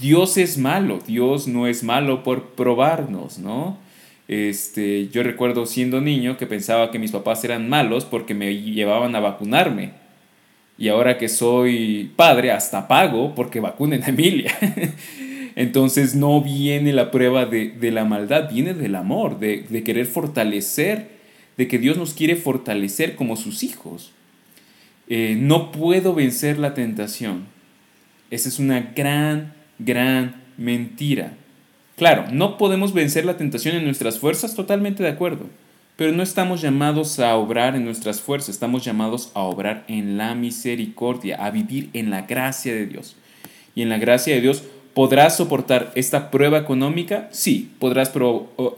Dios 0.00 0.38
es 0.38 0.56
malo, 0.56 0.98
Dios 1.06 1.46
no 1.46 1.66
es 1.66 1.84
malo 1.84 2.22
por 2.22 2.52
probarnos, 2.52 3.38
¿no? 3.38 3.76
Este, 4.28 5.08
yo 5.08 5.22
recuerdo 5.22 5.66
siendo 5.66 6.00
niño 6.00 6.38
que 6.38 6.46
pensaba 6.46 6.90
que 6.90 6.98
mis 6.98 7.12
papás 7.12 7.44
eran 7.44 7.68
malos 7.68 8.06
porque 8.06 8.32
me 8.32 8.62
llevaban 8.62 9.14
a 9.14 9.20
vacunarme. 9.20 9.90
Y 10.78 10.88
ahora 10.88 11.18
que 11.18 11.28
soy 11.28 12.12
padre, 12.14 12.52
hasta 12.52 12.86
pago 12.86 13.34
porque 13.34 13.58
vacunen 13.58 14.04
a 14.04 14.08
Emilia. 14.08 14.56
Entonces 15.58 16.14
no 16.14 16.40
viene 16.40 16.92
la 16.92 17.10
prueba 17.10 17.44
de, 17.44 17.90
la 17.90 18.04
maldad, 18.04 18.48
viene 18.48 18.74
del 18.74 18.94
amor, 18.94 19.40
de, 19.40 19.82
querer 19.84 20.06
fortalecer, 20.06 21.08
de 21.56 21.66
que 21.66 21.80
Dios 21.80 21.96
nos 21.96 22.14
quiere 22.14 22.36
fortalecer 22.36 23.16
como 23.16 23.34
sus 23.34 23.64
hijos. 23.64 24.12
Eh, 25.08 25.36
no 25.36 25.72
puedo 25.72 26.14
vencer 26.14 26.60
la 26.60 26.74
tentación. 26.74 27.46
Esa 28.30 28.48
es 28.48 28.60
una 28.60 28.92
gran, 28.94 29.52
gran 29.80 30.44
mentira. 30.56 31.32
Claro, 31.96 32.26
no 32.30 32.56
podemos 32.56 32.92
vencer 32.92 33.24
la 33.24 33.36
tentación 33.36 33.74
en 33.74 33.84
nuestras 33.84 34.20
fuerzas, 34.20 34.54
totalmente 34.54 35.02
de 35.02 35.08
acuerdo. 35.08 35.46
Pero 35.96 36.12
no 36.12 36.22
estamos 36.22 36.60
llamados 36.60 37.18
a 37.18 37.34
obrar 37.34 37.74
en 37.74 37.84
nuestras 37.84 38.20
fuerzas, 38.20 38.50
estamos 38.50 38.84
llamados 38.84 39.32
a 39.34 39.40
obrar 39.40 39.84
en 39.88 40.18
la 40.18 40.36
misericordia, 40.36 41.44
a 41.44 41.50
vivir 41.50 41.90
en 41.94 42.10
la 42.10 42.22
gracia 42.22 42.72
de 42.72 42.86
Dios. 42.86 43.16
Y 43.74 43.82
en 43.82 43.88
la 43.88 43.98
gracia 43.98 44.36
de 44.36 44.40
Dios 44.40 44.62
¿Podrás 44.98 45.36
soportar 45.36 45.92
esta 45.94 46.28
prueba 46.28 46.58
económica? 46.58 47.28
Sí. 47.30 47.70
¿Podrás 47.78 48.10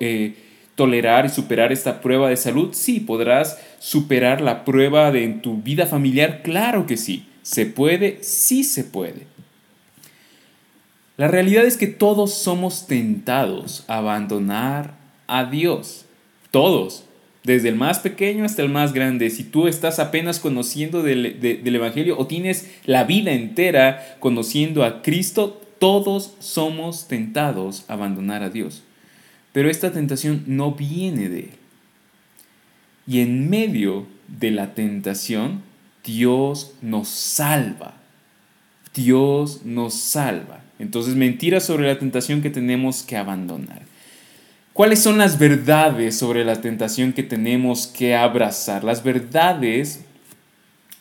eh, 0.01 0.35
tolerar 0.75 1.25
y 1.25 1.31
superar 1.31 1.73
esta 1.73 2.03
prueba 2.03 2.29
de 2.29 2.37
salud? 2.37 2.75
Sí. 2.75 3.01
¿Podrás 3.01 3.59
superar 3.79 4.43
la 4.43 4.67
prueba 4.67 5.13
de 5.13 5.25
en 5.25 5.41
tu 5.41 5.63
vida 5.63 5.87
familiar? 5.87 6.43
Claro 6.43 6.85
que 6.87 6.99
sí. 6.99 7.25
¿Se 7.41 7.65
puede? 7.65 8.19
Sí 8.21 8.65
se 8.65 8.85
puede. 8.85 9.29
La 11.17 11.27
realidad 11.27 11.65
es 11.65 11.79
que 11.79 11.87
todos 11.87 12.35
somos 12.35 12.87
tentados 12.87 13.85
a 13.89 13.97
abandonar 13.97 14.97
a 15.27 15.47
Dios. 15.47 16.05
Todos. 16.51 17.05
Desde 17.45 17.71
el 17.71 17.77
más 17.77 18.01
pequeño 18.01 18.45
hasta 18.45 18.61
el 18.61 18.69
más 18.69 18.93
grande. 18.93 19.31
Si 19.31 19.43
tú 19.43 19.69
estás 19.69 19.99
apenas 19.99 20.39
conociendo 20.39 21.03
del, 21.03 21.41
del 21.41 21.75
Evangelio 21.75 22.19
o 22.19 22.27
tienes 22.27 22.71
la 22.85 23.05
vida 23.05 23.33
entera 23.33 24.19
conociendo 24.21 24.85
a 24.85 25.01
Cristo, 25.01 25.63
todos 25.81 26.35
somos 26.39 27.09
tentados 27.09 27.85
a 27.89 27.95
abandonar 27.95 28.45
a 28.45 28.51
Dios, 28.51 28.85
pero 29.53 29.69
esta 29.69 29.91
tentación 29.91 30.45
no 30.47 30.73
viene 30.73 31.29
de 31.29 31.41
Él. 31.41 31.51
Y 33.07 33.21
en 33.21 33.51
medio 33.51 34.07
de 34.29 34.53
la 34.53 34.75
tentación, 34.75 35.63
Dios 36.05 36.75
nos 36.83 37.09
salva. 37.09 37.95
Dios 38.95 39.63
nos 39.65 39.95
salva. 39.95 40.61
Entonces, 40.79 41.17
mentiras 41.17 41.65
sobre 41.65 41.89
la 41.89 41.99
tentación 41.99 42.43
que 42.43 42.51
tenemos 42.51 43.03
que 43.03 43.17
abandonar. 43.17 43.83
¿Cuáles 44.73 45.03
son 45.03 45.19
las 45.19 45.39
verdades 45.39 46.17
sobre 46.17 46.45
la 46.45 46.61
tentación 46.61 47.13
que 47.13 47.23
tenemos 47.23 47.87
que 47.87 48.15
abrazar? 48.15 48.85
Las 48.85 49.03
verdades 49.03 50.05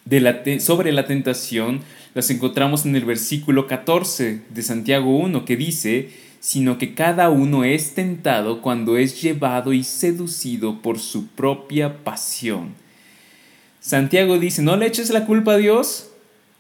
de 0.06 0.60
sobre 0.60 0.92
la 0.92 1.06
tentación 1.06 1.82
las 2.14 2.30
encontramos 2.30 2.86
en 2.86 2.96
el 2.96 3.06
versículo 3.06 3.68
14 3.68 4.42
de 4.50 4.64
Santiago 4.64 5.16
1 5.18 5.46
que 5.46 5.56
dice, 5.56 6.10
sino 6.40 6.78
que 6.78 6.94
cada 6.94 7.30
uno 7.30 7.64
es 7.64 7.94
tentado 7.94 8.62
cuando 8.62 8.98
es 8.98 9.22
llevado 9.22 9.74
y 9.74 9.84
seducido 9.84 10.82
por 10.82 11.00
su 11.00 11.28
propia 11.28 12.04
pasión. 12.04 12.74
Santiago 13.80 14.40
dice, 14.40 14.62
no 14.62 14.76
le 14.76 14.88
eches 14.88 15.10
la 15.10 15.26
culpa 15.26 15.54
a 15.54 15.58
Dios, 15.58 16.10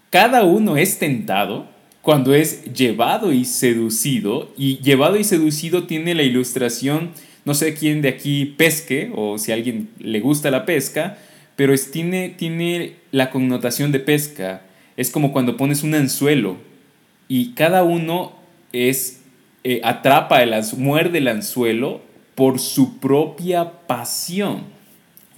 cada 0.10 0.44
uno 0.44 0.78
es 0.78 1.00
tentado 1.00 1.68
cuando 2.02 2.34
es 2.34 2.74
llevado 2.74 3.34
y 3.34 3.46
seducido, 3.46 4.54
y 4.58 4.80
llevado 4.80 5.18
y 5.18 5.24
seducido 5.24 5.86
tiene 5.86 6.16
la 6.16 6.24
ilustración, 6.24 7.12
no 7.46 7.54
sé 7.54 7.74
quién 7.74 8.02
de 8.02 8.10
aquí 8.10 8.46
pesque, 8.46 9.12
o 9.16 9.38
si 9.38 9.52
a 9.52 9.56
alguien 9.56 9.90
le 10.00 10.20
gusta 10.20 10.52
la 10.52 10.66
pesca, 10.66 11.18
pero 11.56 11.74
tiene, 11.92 12.30
tiene 12.30 12.96
la 13.12 13.32
connotación 13.32 13.92
de 13.92 14.00
pesca 14.00 14.62
es 15.00 15.12
como 15.12 15.32
cuando 15.32 15.56
pones 15.56 15.84
un 15.84 15.96
anzuelo 15.96 16.58
y 17.30 17.54
cada 17.54 17.84
uno 17.84 18.34
es 18.74 19.22
eh, 19.64 19.80
atrapa 19.82 20.44
el 20.44 20.54
muerde 20.76 21.20
el 21.20 21.30
anzuelo 21.30 22.02
por 22.36 22.60
su 22.60 22.98
propia 23.00 23.88
pasión. 23.88 24.64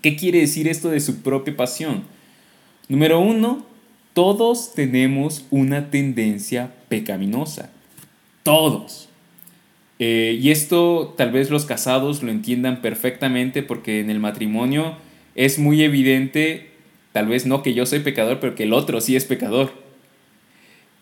¿Qué 0.01 0.15
quiere 0.15 0.39
decir 0.39 0.67
esto 0.67 0.89
de 0.89 0.99
su 0.99 1.21
propia 1.21 1.55
pasión? 1.55 2.05
Número 2.89 3.19
uno, 3.19 3.63
todos 4.15 4.73
tenemos 4.73 5.45
una 5.51 5.91
tendencia 5.91 6.73
pecaminosa. 6.89 7.69
Todos. 8.41 9.09
Eh, 9.99 10.39
y 10.41 10.49
esto 10.49 11.13
tal 11.15 11.31
vez 11.31 11.51
los 11.51 11.65
casados 11.65 12.23
lo 12.23 12.31
entiendan 12.31 12.81
perfectamente 12.81 13.61
porque 13.61 13.99
en 13.99 14.09
el 14.09 14.19
matrimonio 14.19 14.95
es 15.35 15.59
muy 15.59 15.83
evidente 15.83 16.70
Tal 17.13 17.27
vez 17.27 17.45
no 17.45 17.63
que 17.63 17.73
yo 17.73 17.85
soy 17.85 17.99
pecador, 17.99 18.39
pero 18.39 18.55
que 18.55 18.63
el 18.63 18.73
otro 18.73 19.01
sí 19.01 19.15
es 19.15 19.25
pecador. 19.25 19.71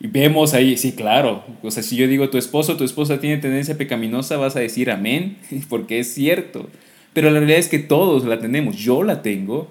Y 0.00 0.06
vemos 0.06 0.54
ahí, 0.54 0.76
sí, 0.76 0.92
claro. 0.92 1.44
O 1.62 1.70
sea, 1.70 1.82
si 1.82 1.94
yo 1.96 2.08
digo 2.08 2.30
tu 2.30 2.38
esposo, 2.38 2.76
tu 2.76 2.84
esposa 2.84 3.20
tiene 3.20 3.36
tendencia 3.36 3.76
pecaminosa, 3.76 4.38
vas 4.38 4.56
a 4.56 4.60
decir 4.60 4.90
amén, 4.90 5.36
porque 5.68 6.00
es 6.00 6.14
cierto. 6.14 6.68
Pero 7.12 7.30
la 7.30 7.40
realidad 7.40 7.58
es 7.58 7.68
que 7.68 7.78
todos 7.78 8.24
la 8.24 8.38
tenemos. 8.38 8.76
Yo 8.76 9.02
la 9.02 9.22
tengo, 9.22 9.70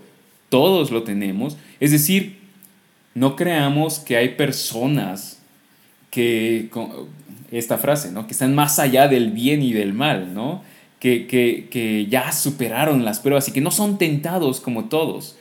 todos 0.50 0.92
lo 0.92 1.04
tenemos. 1.04 1.58
Es 1.80 1.92
decir, 1.92 2.38
no 3.16 3.36
creamos 3.36 4.00
que 4.00 4.18
hay 4.18 4.30
personas 4.30 5.42
que, 6.12 6.70
esta 7.52 7.78
frase, 7.78 8.12
¿no? 8.12 8.28
Que 8.28 8.34
están 8.34 8.54
más 8.54 8.78
allá 8.78 9.08
del 9.08 9.32
bien 9.32 9.64
y 9.64 9.74
del 9.74 9.94
mal, 9.94 10.34
¿no? 10.34 10.64
Que, 11.00 11.28
que, 11.28 11.68
que 11.72 12.06
ya 12.08 12.32
superaron 12.32 13.04
las 13.04 13.20
pruebas 13.20 13.48
y 13.48 13.52
que 13.52 13.62
no 13.62 13.72
son 13.72 13.98
tentados 13.98 14.60
como 14.60 14.86
todos. 14.90 15.38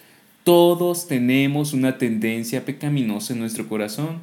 Todos 0.48 1.08
tenemos 1.08 1.74
una 1.74 1.98
tendencia 1.98 2.64
pecaminosa 2.64 3.34
en 3.34 3.38
nuestro 3.38 3.68
corazón. 3.68 4.20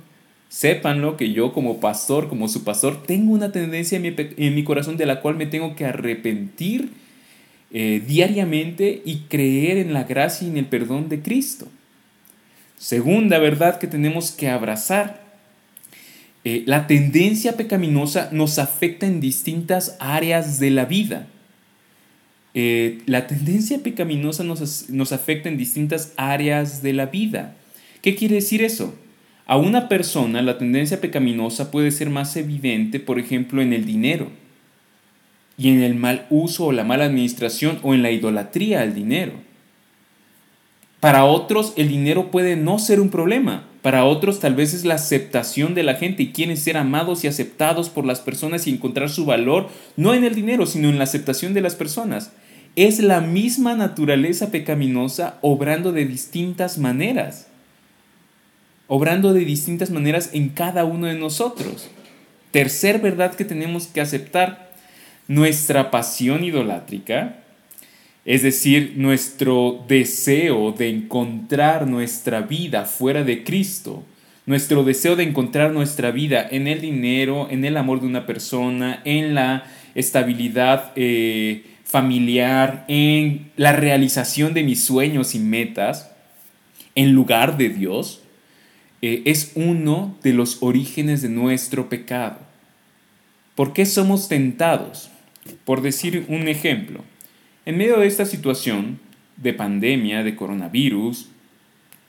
Sépanlo 0.49 1.17
que 1.17 1.33
yo 1.33 1.53
como 1.53 1.79
pastor, 1.79 2.29
como 2.29 2.47
su 2.47 2.63
pastor, 2.63 3.03
tengo 3.03 3.31
una 3.31 3.51
tendencia 3.51 3.99
en 3.99 4.55
mi, 4.55 4.63
corazón 4.63 4.97
de 4.97 5.05
la 5.05 5.21
cual 5.21 5.35
me 5.35 5.45
tengo 5.45 5.75
que 5.75 5.85
arrepentir 5.85 6.89
eh, 7.69 8.01
diariamente 8.07 9.03
y 9.05 9.17
creer 9.29 9.77
en 9.77 9.93
la 9.93 10.05
gracia 10.05 10.47
y 10.47 10.49
en 10.49 10.57
el 10.57 10.65
perdón 10.65 11.09
de 11.09 11.21
Cristo. 11.21 11.67
Segunda 12.75 13.37
verdad 13.37 13.77
que 13.77 13.85
tenemos 13.85 14.31
que 14.31 14.49
abrazar. 14.49 15.21
Eh, 16.43 16.63
la 16.65 16.87
tendencia 16.87 17.55
pecaminosa 17.55 18.29
nos 18.31 18.57
afecta 18.57 19.05
en 19.05 19.21
distintas 19.21 19.95
áreas 19.99 20.57
de 20.57 20.71
la 20.71 20.85
vida. 20.85 21.27
Eh, 22.57 22.99
la 23.05 23.27
tendencia 23.27 23.79
pecaminosa 23.83 24.45
nos, 24.45 24.89
nos 24.89 25.11
afecta 25.11 25.49
en 25.49 25.57
distintas 25.57 26.13
áreas 26.15 26.81
de 26.81 26.93
la 26.93 27.07
vida. 27.07 27.57
¿Qué 28.01 28.15
quiere 28.15 28.35
decir 28.35 28.63
eso? 28.63 28.95
A 29.45 29.57
una 29.57 29.89
persona 29.89 30.41
la 30.41 30.57
tendencia 30.57 31.01
pecaminosa 31.01 31.69
puede 31.69 31.91
ser 31.91 32.09
más 32.09 32.35
evidente, 32.37 33.01
por 33.01 33.19
ejemplo, 33.19 33.61
en 33.61 33.73
el 33.73 33.85
dinero 33.85 34.29
y 35.57 35.69
en 35.69 35.83
el 35.83 35.95
mal 35.95 36.27
uso 36.29 36.67
o 36.67 36.71
la 36.71 36.85
mala 36.85 37.05
administración 37.05 37.79
o 37.83 37.93
en 37.93 38.01
la 38.01 38.11
idolatría 38.11 38.81
al 38.81 38.95
dinero. 38.95 39.33
Para 41.01 41.25
otros 41.25 41.73
el 41.75 41.89
dinero 41.89 42.31
puede 42.31 42.55
no 42.55 42.79
ser 42.79 43.01
un 43.01 43.09
problema. 43.09 43.67
Para 43.81 44.05
otros 44.05 44.39
tal 44.39 44.55
vez 44.55 44.73
es 44.73 44.85
la 44.85 44.95
aceptación 44.95 45.75
de 45.75 45.83
la 45.83 45.95
gente 45.95 46.23
y 46.23 46.31
quieren 46.31 46.57
ser 46.57 46.77
amados 46.77 47.23
y 47.23 47.27
aceptados 47.27 47.89
por 47.89 48.05
las 48.05 48.21
personas 48.21 48.65
y 48.65 48.71
encontrar 48.71 49.09
su 49.09 49.25
valor 49.25 49.69
no 49.97 50.13
en 50.13 50.23
el 50.23 50.33
dinero, 50.33 50.65
sino 50.65 50.89
en 50.89 50.97
la 50.97 51.03
aceptación 51.03 51.53
de 51.53 51.61
las 51.61 51.75
personas. 51.75 52.31
Es 52.75 52.99
la 52.99 53.21
misma 53.21 53.75
naturaleza 53.75 54.51
pecaminosa 54.51 55.37
obrando 55.41 55.91
de 55.91 56.05
distintas 56.05 56.77
maneras. 56.77 57.47
Obrando 58.87 59.33
de 59.33 59.45
distintas 59.45 59.89
maneras 59.89 60.31
en 60.33 60.49
cada 60.49 60.85
uno 60.85 61.07
de 61.07 61.15
nosotros. 61.15 61.89
Tercer 62.51 62.99
verdad 62.99 63.33
que 63.33 63.45
tenemos 63.45 63.87
que 63.87 64.01
aceptar, 64.01 64.73
nuestra 65.27 65.89
pasión 65.89 66.43
idolátrica 66.43 67.39
es 68.25 68.41
decir, 68.41 68.93
nuestro 68.95 69.85
deseo 69.87 70.71
de 70.71 70.89
encontrar 70.89 71.85
nuestra 71.85 72.41
vida 72.41 72.85
fuera 72.85 73.23
de 73.23 73.43
Cristo, 73.43 74.03
nuestro 74.47 74.83
deseo 74.83 75.15
de 75.15 75.23
encontrar 75.23 75.71
nuestra 75.71 76.09
vida 76.09 76.45
en 76.49 76.67
el 76.67 76.81
dinero, 76.81 77.47
en 77.51 77.65
el 77.65 77.77
amor 77.77 78.01
de 78.01 78.07
una 78.07 78.25
persona, 78.25 79.01
en 79.05 79.35
la 79.35 79.65
estabilidad 79.93 80.91
eh, 80.95 81.65
familiar, 81.85 82.83
en 82.89 83.51
la 83.55 83.71
realización 83.71 84.53
de 84.53 84.63
mis 84.63 84.83
sueños 84.83 85.35
y 85.35 85.39
metas, 85.39 86.11
en 86.95 87.13
lugar 87.13 87.57
de 87.57 87.69
Dios, 87.69 88.21
eh, 89.01 89.21
es 89.25 89.51
uno 89.55 90.17
de 90.23 90.33
los 90.33 90.61
orígenes 90.61 91.21
de 91.21 91.29
nuestro 91.29 91.87
pecado. 91.87 92.39
¿Por 93.53 93.71
qué 93.71 93.85
somos 93.85 94.27
tentados? 94.27 95.11
Por 95.63 95.81
decir 95.81 96.25
un 96.27 96.47
ejemplo, 96.47 97.03
en 97.65 97.77
medio 97.77 97.99
de 97.99 98.07
esta 98.07 98.25
situación 98.25 98.99
de 99.37 99.53
pandemia, 99.53 100.23
de 100.23 100.35
coronavirus, 100.35 101.29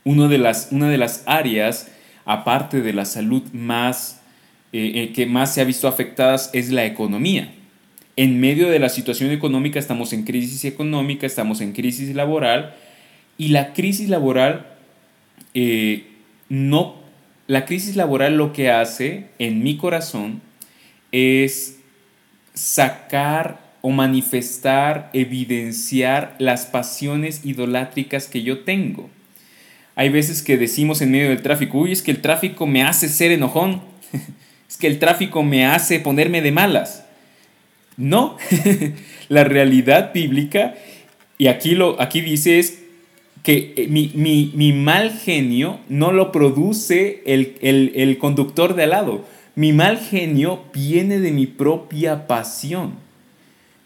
de 0.04 0.38
las, 0.38 0.68
una 0.71 0.88
de 0.88 0.99
las 0.99 1.23
áreas, 1.26 1.92
aparte 2.25 2.80
de 2.80 2.92
la 2.92 3.04
salud 3.04 3.42
más, 3.52 4.23
eh, 4.73 4.92
eh, 4.95 5.12
que 5.12 5.26
más 5.26 5.52
se 5.52 5.61
ha 5.61 5.64
visto 5.64 5.87
afectadas, 5.87 6.50
es 6.52 6.71
la 6.71 6.87
economía. 6.87 7.52
En 8.16 8.40
medio 8.40 8.70
de 8.70 8.78
la 8.78 8.88
situación 8.88 9.30
económica 9.30 9.78
estamos 9.78 10.12
en 10.12 10.25
crisis 10.25 10.64
económica, 10.64 11.26
estamos 11.26 11.61
en 11.61 11.73
crisis 11.73 12.14
laboral, 12.14 12.75
y 13.38 13.49
la 13.49 13.75
crisis 13.75 14.08
laboral 14.08 14.66
eh, 15.58 16.04
no, 16.50 16.96
la 17.46 17.64
crisis 17.64 17.96
laboral 17.96 18.37
lo 18.37 18.52
que 18.52 18.70
hace 18.70 19.28
en 19.38 19.62
mi 19.62 19.78
corazón 19.78 20.42
es 21.12 21.78
sacar 22.52 23.64
o 23.80 23.90
manifestar, 23.90 25.08
evidenciar 25.14 26.37
las 26.38 26.66
pasiones 26.66 27.40
idolátricas 27.44 28.26
que 28.26 28.42
yo 28.42 28.64
tengo. 28.64 29.08
Hay 29.94 30.11
veces 30.11 30.42
que 30.42 30.58
decimos 30.58 31.00
en 31.00 31.11
medio 31.12 31.30
del 31.30 31.40
tráfico, 31.40 31.78
uy, 31.78 31.92
es 31.92 32.02
que 32.02 32.11
el 32.11 32.20
tráfico 32.20 32.66
me 32.66 32.82
hace 32.82 33.08
ser 33.08 33.32
enojón, 33.32 33.80
es 34.68 34.76
que 34.76 34.88
el 34.88 34.99
tráfico 34.99 35.42
me 35.42 35.64
hace 35.64 36.00
ponerme 36.00 36.42
de 36.42 36.52
malas. 36.52 37.05
No, 37.97 38.37
la 39.29 39.45
realidad 39.45 40.12
bíblica, 40.12 40.75
y 41.38 41.49
aquí, 41.49 41.75
lo, 41.75 42.00
aquí 42.00 42.21
dice 42.21 42.59
es 42.59 42.83
que 43.43 43.75
eh, 43.76 43.88
mi, 43.88 44.73
mal 44.73 45.12
genio 45.12 45.81
no 45.88 46.12
lo 46.12 46.33
produce 46.33 47.23
el, 47.26 47.57
el 47.61 48.19
conductor 48.19 48.75
de 48.75 48.85
al 48.85 48.91
lado. 48.91 49.25
Mi 49.55 49.73
mal 49.73 49.99
genio 49.99 50.65
viene 50.75 51.21
de 51.21 51.33
mi 51.33 51.47
propia 51.47 52.26
pasión 52.26 53.07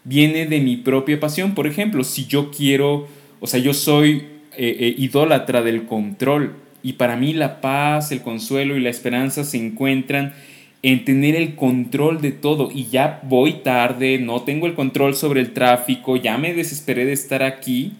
viene 0.03 0.45
de 0.45 0.59
mi 0.59 0.77
propia 0.77 1.19
pasión. 1.19 1.53
Por 1.53 1.67
ejemplo, 1.67 2.03
si 2.03 2.25
yo 2.25 2.51
quiero, 2.51 3.07
o 3.39 3.47
sea, 3.47 3.59
yo 3.59 3.73
soy 3.73 4.25
eh, 4.57 4.77
eh, 4.79 4.95
idólatra 4.97 5.61
del 5.61 5.85
control 5.85 6.55
y 6.83 6.93
para 6.93 7.15
mí 7.15 7.33
la 7.33 7.61
paz, 7.61 8.11
el 8.11 8.21
consuelo 8.21 8.75
y 8.75 8.81
la 8.81 8.89
esperanza 8.89 9.43
se 9.43 9.57
encuentran 9.57 10.33
en 10.83 11.05
tener 11.05 11.35
el 11.35 11.55
control 11.55 12.21
de 12.21 12.31
todo 12.31 12.69
y 12.73 12.87
ya 12.87 13.19
voy 13.23 13.53
tarde, 13.63 14.17
no 14.17 14.41
tengo 14.41 14.67
el 14.67 14.73
control 14.73 15.15
sobre 15.15 15.41
el 15.41 15.53
tráfico, 15.53 16.17
ya 16.17 16.37
me 16.37 16.53
desesperé 16.53 17.05
de 17.05 17.13
estar 17.13 17.43
aquí, 17.43 17.93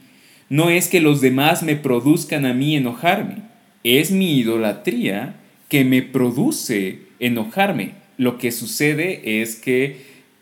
no 0.50 0.70
es 0.70 0.88
que 0.88 1.00
los 1.00 1.22
demás 1.22 1.64
me 1.64 1.76
produzcan 1.76 2.46
a 2.46 2.54
mí 2.54 2.76
enojarme, 2.76 3.38
es 3.84 4.12
mi 4.12 4.38
idolatría 4.38 5.36
que 5.70 5.86
me 5.86 6.02
produce 6.02 7.00
enojarme. 7.20 7.92
Lo 8.18 8.38
que 8.38 8.52
sucede 8.52 9.42
es 9.42 9.56
que 9.56 10.02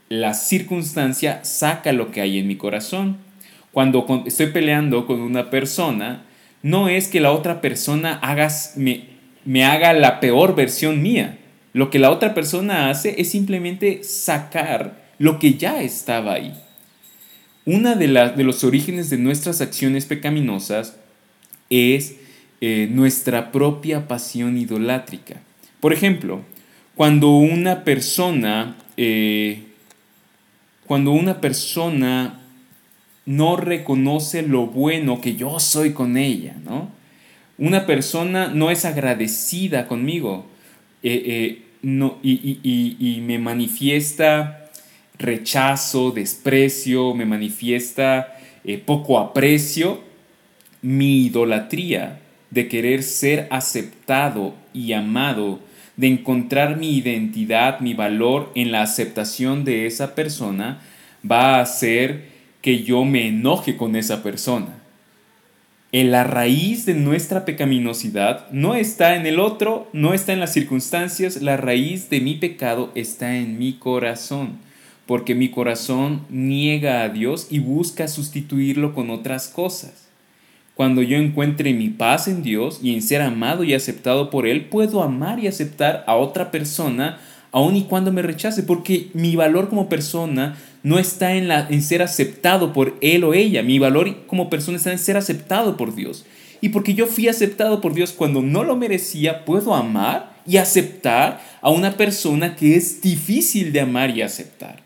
la 0.09 0.33
circunstancia 0.33 1.43
saca 1.43 1.93
lo 1.93 2.09
que 2.11 2.21
hay 2.21 2.39
en 2.39 2.47
mi 2.47 2.55
corazón. 2.55 3.17
Cuando 3.71 4.23
estoy 4.25 4.47
peleando 4.47 5.05
con 5.05 5.21
una 5.21 5.51
persona, 5.51 6.23
no 6.63 6.89
es 6.89 7.07
que 7.07 7.19
la 7.19 7.31
otra 7.31 7.61
persona 7.61 8.19
me, 8.75 9.03
me 9.45 9.63
haga 9.65 9.93
la 9.93 10.19
peor 10.19 10.55
versión 10.55 11.01
mía. 11.01 11.37
Lo 11.73 11.89
que 11.89 11.99
la 11.99 12.11
otra 12.11 12.33
persona 12.33 12.89
hace 12.89 13.21
es 13.21 13.29
simplemente 13.29 14.03
sacar 14.03 15.09
lo 15.17 15.39
que 15.39 15.55
ya 15.55 15.81
estaba 15.81 16.33
ahí. 16.33 16.53
Una 17.65 17.95
de, 17.95 18.07
de 18.07 18.43
los 18.43 18.63
orígenes 18.63 19.09
de 19.09 19.17
nuestras 19.17 19.61
acciones 19.61 20.05
pecaminosas 20.05 20.97
es 21.69 22.15
eh, 22.61 22.87
nuestra 22.91 23.51
propia 23.51 24.07
pasión 24.07 24.57
idolátrica. 24.57 25.41
Por 25.79 25.93
ejemplo, 25.93 26.41
cuando 26.95 27.29
una 27.31 27.83
persona 27.83 28.75
eh, 28.97 29.63
cuando 30.89 31.11
una 31.11 31.39
persona 31.39 32.39
no 33.27 33.55
reconoce 33.55 34.41
lo 34.41 34.65
bueno 34.65 35.21
que 35.21 35.35
yo 35.35 35.59
soy 35.59 35.93
con 35.93 36.17
ella, 36.17 36.55
¿no? 36.65 36.89
Una 37.59 37.85
persona 37.85 38.47
no 38.47 38.71
es 38.71 38.85
agradecida 38.85 39.87
conmigo 39.87 40.47
eh, 41.01 41.23
eh, 41.25 41.65
no, 41.81 42.17
y, 42.21 43.21
me 43.25 43.39
manifiesta 43.39 44.69
rechazo, 45.17 46.11
desprecio, 46.11 47.13
me 47.13 47.25
manifiesta 47.25 48.37
eh, 48.63 48.77
poco 48.77 49.19
aprecio, 49.19 50.01
mi 50.81 51.25
idolatría 51.25 52.19
de 52.51 52.67
querer 52.67 53.03
ser 53.03 53.47
aceptado 53.49 54.55
y 54.73 54.93
amado 54.93 55.59
de 55.97 56.07
encontrar 56.07 56.77
mi 56.77 56.95
identidad, 56.95 57.81
mi 57.81 57.93
valor 57.93 58.51
en 58.55 58.71
la 58.71 58.81
aceptación 58.81 59.65
de 59.65 59.85
esa 59.85 60.15
persona, 60.15 60.81
va 61.29 61.55
a 61.55 61.61
hacer 61.61 62.29
que 62.61 62.83
yo 62.83 63.03
me 63.05 63.27
enoje 63.27 63.75
con 63.75 63.95
esa 63.95 64.23
persona. 64.23 64.78
La 65.91 66.23
raíz 66.23 66.85
de 66.85 66.93
nuestra 66.93 67.45
pecaminosidad 67.45 68.47
no 68.51 68.75
está 68.75 69.15
en 69.15 69.25
el 69.25 69.39
otro, 69.39 69.87
no 69.91 70.13
está 70.13 70.33
en 70.33 70.39
las 70.39 70.53
circunstancias, 70.53 71.41
la 71.41 71.57
raíz 71.57 72.11
de 72.11 72.21
mi 72.21 72.35
pecado 72.35 72.91
está 72.93 73.37
en 73.37 73.57
mi 73.57 73.73
corazón, 73.73 74.59
porque 75.07 75.33
mi 75.33 75.49
corazón 75.49 76.27
niega 76.29 77.01
a 77.01 77.09
Dios 77.09 77.47
y 77.49 77.57
busca 77.57 78.07
sustituirlo 78.07 78.93
con 78.93 79.09
otras 79.09 79.47
cosas. 79.47 80.09
Cuando 80.75 81.01
yo 81.01 81.17
encuentre 81.17 81.73
mi 81.73 81.89
paz 81.89 82.27
en 82.27 82.43
Dios 82.43 82.79
y 82.83 82.93
en 82.93 83.01
ser 83.01 83.23
amado 83.23 83.63
y 83.63 83.73
aceptado 83.73 84.29
por 84.29 84.45
Él, 84.45 84.65
puedo 84.65 85.01
amar 85.01 85.39
y 85.39 85.47
aceptar 85.47 86.03
a 86.05 86.17
otra 86.17 86.51
persona 86.51 87.19
aun 87.51 87.75
y 87.75 87.85
cuando 87.85 88.11
me 88.11 88.21
rechace, 88.21 88.61
porque 88.61 89.09
mi 89.15 89.35
valor 89.35 89.69
como 89.69 89.89
persona 89.89 90.55
no 90.83 90.99
está 90.99 91.35
en, 91.35 91.47
la, 91.47 91.67
en 91.69 91.81
ser 91.81 92.01
aceptado 92.01 92.73
por 92.73 92.97
él 93.01 93.23
o 93.23 93.33
ella, 93.33 93.63
mi 93.63 93.79
valor 93.79 94.25
como 94.27 94.49
persona 94.49 94.77
está 94.77 94.91
en 94.91 94.99
ser 94.99 95.17
aceptado 95.17 95.77
por 95.77 95.95
Dios. 95.95 96.25
Y 96.61 96.69
porque 96.69 96.93
yo 96.93 97.07
fui 97.07 97.27
aceptado 97.27 97.81
por 97.81 97.93
Dios 97.93 98.11
cuando 98.11 98.41
no 98.41 98.63
lo 98.63 98.75
merecía, 98.75 99.45
puedo 99.45 99.73
amar 99.73 100.37
y 100.45 100.57
aceptar 100.57 101.41
a 101.61 101.69
una 101.69 101.95
persona 101.95 102.55
que 102.55 102.75
es 102.75 103.01
difícil 103.01 103.71
de 103.71 103.81
amar 103.81 104.09
y 104.09 104.21
aceptar. 104.21 104.83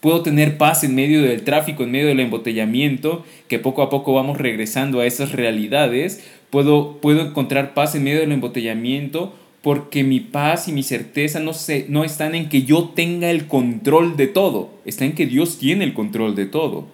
Puedo 0.00 0.22
tener 0.22 0.58
paz 0.58 0.84
en 0.84 0.94
medio 0.94 1.22
del 1.22 1.42
tráfico, 1.42 1.82
en 1.82 1.90
medio 1.90 2.06
del 2.06 2.20
embotellamiento, 2.20 3.24
que 3.48 3.58
poco 3.58 3.82
a 3.82 3.90
poco 3.90 4.14
vamos 4.14 4.38
regresando 4.38 5.00
a 5.00 5.06
esas 5.06 5.32
realidades. 5.32 6.22
Puedo, 6.50 7.00
puedo 7.00 7.20
encontrar 7.22 7.74
paz 7.74 7.96
en 7.96 8.04
medio 8.04 8.20
del 8.20 8.30
embotellamiento 8.30 9.34
porque 9.62 10.04
mi 10.04 10.20
paz 10.20 10.68
y 10.68 10.72
mi 10.72 10.82
certeza 10.82 11.40
no, 11.40 11.52
se, 11.52 11.86
no 11.88 12.04
están 12.04 12.34
en 12.34 12.48
que 12.48 12.62
yo 12.62 12.90
tenga 12.90 13.30
el 13.30 13.46
control 13.46 14.16
de 14.16 14.28
todo, 14.28 14.70
está 14.84 15.04
en 15.04 15.14
que 15.14 15.26
Dios 15.26 15.58
tiene 15.58 15.84
el 15.84 15.94
control 15.94 16.34
de 16.34 16.46
todo. 16.46 16.86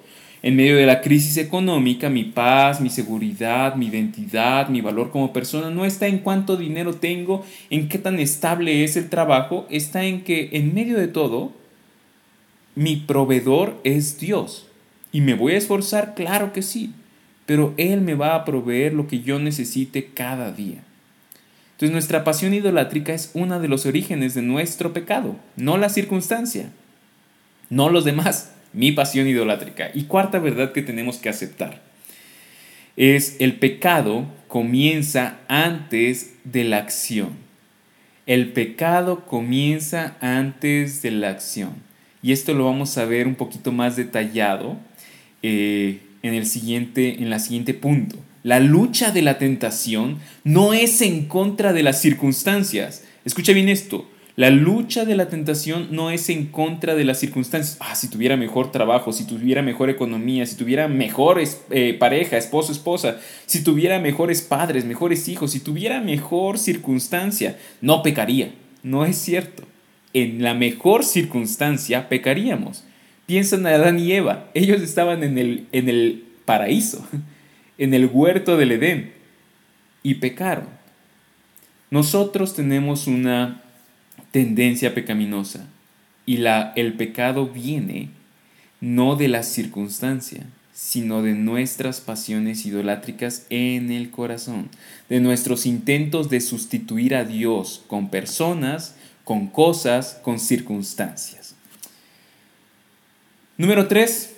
En 0.42 0.56
medio 0.56 0.76
de 0.76 0.84
la 0.84 1.00
crisis 1.00 1.38
económica, 1.38 2.10
mi 2.10 2.24
paz, 2.24 2.80
mi 2.82 2.90
seguridad, 2.90 3.76
mi 3.76 3.86
identidad, 3.86 4.68
mi 4.68 4.82
valor 4.82 5.10
como 5.10 5.32
persona 5.32 5.70
no 5.70 5.86
está 5.86 6.06
en 6.06 6.18
cuánto 6.18 6.58
dinero 6.58 6.94
tengo, 6.94 7.46
en 7.70 7.88
qué 7.88 7.96
tan 7.96 8.18
estable 8.18 8.84
es 8.84 8.96
el 8.96 9.08
trabajo, 9.08 9.66
está 9.70 10.04
en 10.04 10.22
que 10.22 10.50
en 10.52 10.74
medio 10.74 10.98
de 10.98 11.08
todo 11.08 11.52
mi 12.74 12.96
proveedor 12.96 13.80
es 13.84 14.18
Dios. 14.18 14.66
¿Y 15.12 15.20
me 15.20 15.34
voy 15.34 15.54
a 15.54 15.58
esforzar? 15.58 16.14
Claro 16.14 16.52
que 16.52 16.60
sí. 16.60 16.92
Pero 17.46 17.72
Él 17.76 18.00
me 18.00 18.14
va 18.14 18.34
a 18.34 18.44
proveer 18.44 18.94
lo 18.94 19.06
que 19.06 19.20
yo 19.20 19.38
necesite 19.38 20.10
cada 20.12 20.50
día. 20.50 20.82
Entonces 21.74 21.92
nuestra 21.92 22.22
pasión 22.22 22.54
idolátrica 22.54 23.12
es 23.12 23.32
uno 23.34 23.58
de 23.58 23.66
los 23.66 23.84
orígenes 23.84 24.34
de 24.34 24.42
nuestro 24.42 24.92
pecado, 24.92 25.36
no 25.56 25.76
la 25.76 25.88
circunstancia, 25.88 26.70
no 27.68 27.90
los 27.90 28.04
demás, 28.04 28.52
mi 28.72 28.92
pasión 28.92 29.26
idolátrica. 29.26 29.90
Y 29.92 30.04
cuarta 30.04 30.38
verdad 30.38 30.72
que 30.72 30.82
tenemos 30.82 31.16
que 31.16 31.28
aceptar. 31.28 31.82
es 32.96 33.36
el 33.40 33.54
pecado 33.54 34.26
comienza 34.46 35.38
antes 35.48 36.34
de 36.44 36.62
la 36.62 36.76
acción. 36.76 37.30
El 38.26 38.52
pecado 38.52 39.26
comienza 39.26 40.16
antes 40.20 41.02
de 41.02 41.10
la 41.10 41.30
acción. 41.30 41.74
Y 42.22 42.30
esto 42.30 42.54
lo 42.54 42.66
vamos 42.66 42.96
a 42.96 43.04
ver 43.04 43.26
un 43.26 43.34
poquito 43.34 43.72
más 43.72 43.96
detallado 43.96 44.78
eh, 45.42 45.98
en, 46.22 46.34
el 46.34 46.46
siguiente, 46.46 47.20
en 47.20 47.30
la 47.30 47.40
siguiente 47.40 47.74
punto. 47.74 48.16
La 48.44 48.60
lucha 48.60 49.10
de 49.10 49.22
la 49.22 49.38
tentación 49.38 50.18
no 50.44 50.74
es 50.74 51.00
en 51.00 51.24
contra 51.28 51.72
de 51.72 51.82
las 51.82 52.02
circunstancias. 52.02 53.02
Escucha 53.24 53.54
bien 53.54 53.70
esto. 53.70 54.06
La 54.36 54.50
lucha 54.50 55.06
de 55.06 55.16
la 55.16 55.30
tentación 55.30 55.88
no 55.92 56.10
es 56.10 56.28
en 56.28 56.48
contra 56.48 56.94
de 56.94 57.04
las 57.04 57.18
circunstancias. 57.18 57.78
Ah, 57.80 57.94
si 57.94 58.08
tuviera 58.08 58.36
mejor 58.36 58.70
trabajo, 58.70 59.12
si 59.12 59.26
tuviera 59.26 59.62
mejor 59.62 59.88
economía, 59.88 60.44
si 60.44 60.56
tuviera 60.56 60.88
mejores 60.88 61.62
eh, 61.70 61.96
pareja, 61.98 62.36
esposo, 62.36 62.70
esposa, 62.70 63.16
si 63.46 63.64
tuviera 63.64 63.98
mejores 63.98 64.42
padres, 64.42 64.84
mejores 64.84 65.26
hijos, 65.28 65.52
si 65.52 65.60
tuviera 65.60 66.02
mejor 66.02 66.58
circunstancia, 66.58 67.56
no 67.80 68.02
pecaría. 68.02 68.52
No 68.82 69.06
es 69.06 69.16
cierto. 69.16 69.62
En 70.12 70.42
la 70.42 70.52
mejor 70.52 71.02
circunstancia 71.02 72.10
pecaríamos. 72.10 72.84
Piensan 73.24 73.60
en 73.60 73.68
Adán 73.68 73.98
y 73.98 74.12
Eva. 74.12 74.50
Ellos 74.52 74.82
estaban 74.82 75.22
en 75.24 75.38
el, 75.38 75.66
en 75.72 75.88
el 75.88 76.24
paraíso, 76.44 77.08
en 77.78 77.94
el 77.94 78.06
huerto 78.06 78.56
del 78.56 78.72
Edén, 78.72 79.12
y 80.02 80.16
pecaron. 80.16 80.68
Nosotros 81.90 82.54
tenemos 82.54 83.06
una 83.06 83.62
tendencia 84.30 84.94
pecaminosa. 84.94 85.66
Y 86.26 86.38
la, 86.38 86.72
el 86.76 86.94
pecado 86.94 87.48
viene 87.48 88.10
no 88.80 89.16
de 89.16 89.28
la 89.28 89.42
circunstancia, 89.42 90.44
sino 90.72 91.22
de 91.22 91.34
nuestras 91.34 92.00
pasiones 92.00 92.66
idolátricas 92.66 93.46
en 93.48 93.90
el 93.92 94.10
corazón, 94.10 94.68
de 95.08 95.20
nuestros 95.20 95.66
intentos 95.66 96.30
de 96.30 96.40
sustituir 96.40 97.14
a 97.14 97.24
Dios 97.24 97.84
con 97.86 98.10
personas, 98.10 98.96
con 99.22 99.46
cosas, 99.46 100.18
con 100.22 100.38
circunstancias. 100.40 101.54
Número 103.56 103.86
3. 103.86 104.34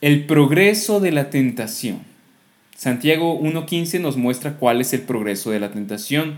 El 0.00 0.26
progreso 0.26 1.00
de 1.00 1.12
la 1.12 1.30
tentación. 1.30 2.07
Santiago 2.78 3.40
1.15 3.40 4.00
nos 4.00 4.16
muestra 4.16 4.52
cuál 4.52 4.80
es 4.80 4.92
el 4.92 5.00
progreso 5.00 5.50
de 5.50 5.58
la 5.58 5.72
tentación. 5.72 6.36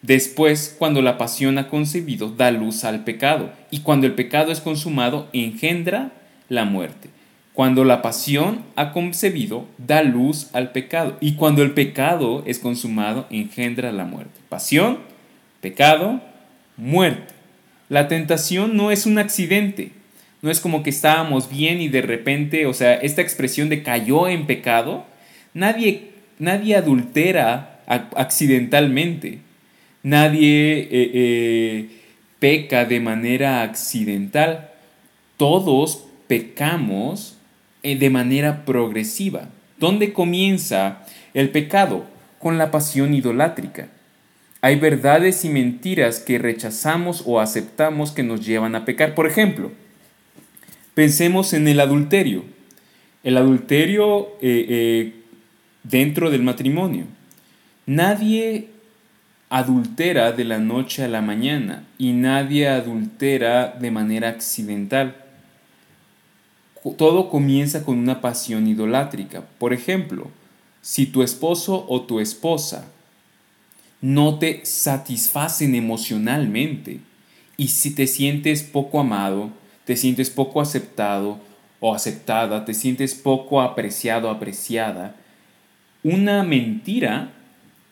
Después, 0.00 0.74
cuando 0.78 1.02
la 1.02 1.18
pasión 1.18 1.58
ha 1.58 1.68
concebido, 1.68 2.30
da 2.30 2.50
luz 2.50 2.84
al 2.84 3.04
pecado, 3.04 3.52
y 3.70 3.80
cuando 3.80 4.06
el 4.06 4.14
pecado 4.14 4.52
es 4.52 4.60
consumado, 4.60 5.28
engendra 5.34 6.12
la 6.48 6.64
muerte. 6.64 7.10
Cuando 7.52 7.84
la 7.84 8.00
pasión 8.00 8.62
ha 8.74 8.92
concebido, 8.92 9.66
da 9.76 10.02
luz 10.02 10.48
al 10.54 10.72
pecado, 10.72 11.18
y 11.20 11.34
cuando 11.34 11.62
el 11.62 11.72
pecado 11.72 12.42
es 12.46 12.58
consumado, 12.58 13.26
engendra 13.28 13.92
la 13.92 14.06
muerte. 14.06 14.40
Pasión, 14.48 14.96
pecado, 15.60 16.22
muerte. 16.78 17.34
La 17.90 18.08
tentación 18.08 18.78
no 18.78 18.92
es 18.92 19.04
un 19.04 19.18
accidente, 19.18 19.92
no 20.40 20.50
es 20.50 20.58
como 20.58 20.82
que 20.82 20.88
estábamos 20.88 21.50
bien 21.50 21.82
y 21.82 21.88
de 21.88 22.00
repente, 22.00 22.64
o 22.64 22.72
sea, 22.72 22.94
esta 22.94 23.20
expresión 23.20 23.68
de 23.68 23.82
cayó 23.82 24.26
en 24.26 24.46
pecado, 24.46 25.11
nadie, 25.54 26.10
nadie 26.38 26.76
adultera 26.76 27.72
accidentalmente. 27.86 29.40
Nadie 30.02 30.80
eh, 30.80 30.88
eh, 30.90 31.88
peca 32.38 32.84
de 32.84 33.00
manera 33.00 33.62
accidental. 33.62 34.70
Todos 35.36 36.04
pecamos 36.26 37.36
eh, 37.82 37.96
de 37.96 38.10
manera 38.10 38.64
progresiva. 38.64 39.48
¿Dónde 39.78 40.12
comienza 40.12 41.04
el 41.34 41.50
pecado? 41.50 42.06
Con 42.38 42.58
la 42.58 42.72
pasión 42.72 43.14
idolátrica. 43.14 43.88
Hay 44.60 44.76
verdades 44.76 45.44
y 45.44 45.48
mentiras 45.48 46.18
que 46.18 46.38
rechazamos 46.38 47.22
o 47.26 47.40
aceptamos 47.40 48.10
que 48.10 48.22
nos 48.22 48.44
llevan 48.44 48.74
a 48.74 48.84
pecar. 48.84 49.14
Por 49.14 49.28
ejemplo, 49.28 49.70
pensemos 50.94 51.52
en 51.52 51.68
el 51.68 51.78
adulterio. 51.78 52.44
El 53.22 53.36
adulterio 53.36 54.30
dentro 55.82 56.30
del 56.30 56.42
matrimonio. 56.42 57.06
Nadie 57.86 58.68
adultera 59.48 60.32
de 60.32 60.44
la 60.44 60.58
noche 60.58 61.04
a 61.04 61.08
la 61.08 61.20
mañana 61.20 61.84
y 61.98 62.12
nadie 62.12 62.68
adultera 62.68 63.68
de 63.68 63.90
manera 63.90 64.28
accidental. 64.28 65.16
Todo 66.96 67.28
comienza 67.28 67.84
con 67.84 67.98
una 67.98 68.20
pasión 68.20 68.66
idolátrica. 68.66 69.42
Por 69.58 69.72
ejemplo, 69.72 70.30
si 70.80 71.06
tu 71.06 71.22
esposo 71.22 71.86
o 71.88 72.02
tu 72.02 72.18
esposa 72.18 72.88
no 74.00 74.38
te 74.38 74.64
satisfacen 74.64 75.74
emocionalmente 75.74 77.00
y 77.56 77.68
si 77.68 77.94
te 77.94 78.06
sientes 78.06 78.62
poco 78.62 78.98
amado, 78.98 79.50
te 79.84 79.96
sientes 79.96 80.30
poco 80.30 80.60
aceptado 80.60 81.38
o 81.78 81.94
aceptada, 81.94 82.64
te 82.64 82.74
sientes 82.74 83.14
poco 83.14 83.60
apreciado 83.60 84.28
o 84.28 84.30
apreciada, 84.30 85.14
una 86.02 86.42
mentira 86.42 87.32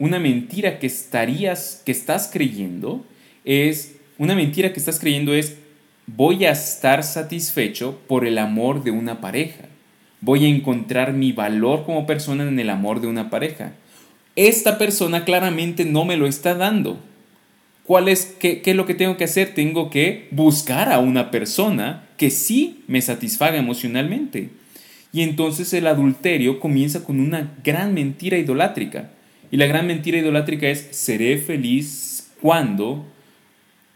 una 0.01 0.19
mentira 0.19 0.79
que 0.79 0.87
estarías, 0.87 1.83
que 1.85 1.93
estás 1.93 2.31
creyendo, 2.33 3.05
es, 3.45 3.97
una 4.17 4.35
mentira 4.35 4.73
que 4.73 4.81
estás 4.81 4.99
creyendo 4.99 5.35
es, 5.35 5.59
voy 6.07 6.47
a 6.47 6.53
estar 6.53 7.05
satisfecho 7.05 8.01
por 8.09 8.27
el 8.27 8.39
amor 8.39 8.83
de 8.83 8.93
una 8.93 9.21
pareja. 9.21 9.65
Voy 10.23 10.47
a 10.47 10.49
encontrar 10.49 11.13
mi 11.13 11.33
valor 11.33 11.85
como 11.85 12.07
persona 12.07 12.49
en 12.49 12.59
el 12.59 12.71
amor 12.71 13.03
de 13.03 13.09
una 13.09 13.29
pareja. 13.29 13.75
Esta 14.37 14.79
persona 14.79 15.27
claramente 15.27 15.85
no 15.85 16.07
me 16.07 16.17
lo 16.17 16.27
está 16.27 16.55
dando. 16.55 16.99
¿Cuál 17.85 18.09
es, 18.09 18.35
qué, 18.39 18.63
qué 18.63 18.71
es 18.71 18.77
lo 18.77 18.87
que 18.87 18.95
tengo 18.95 19.19
que 19.19 19.25
hacer? 19.25 19.53
Tengo 19.53 19.91
que 19.91 20.29
buscar 20.31 20.91
a 20.91 20.99
una 20.99 21.31
persona 21.31 22.09
que 22.17 22.31
sí 22.31 22.85
me 22.87 23.03
satisfaga 23.03 23.59
emocionalmente. 23.59 24.49
Y 25.13 25.23
entonces 25.23 25.73
el 25.73 25.87
adulterio 25.87 26.61
comienza 26.61 27.05
con 27.05 27.21
una 27.21 27.57
gran 27.65 27.95
mentira 27.95 28.39
idolátrica. 28.39 29.11
Y 29.51 29.57
la 29.57 29.67
gran 29.67 29.87
mentira 29.87 30.19
idolátrica 30.19 30.69
es, 30.69 30.89
seré 30.93 31.39
feliz 31.39 32.31
cuando 32.41 33.07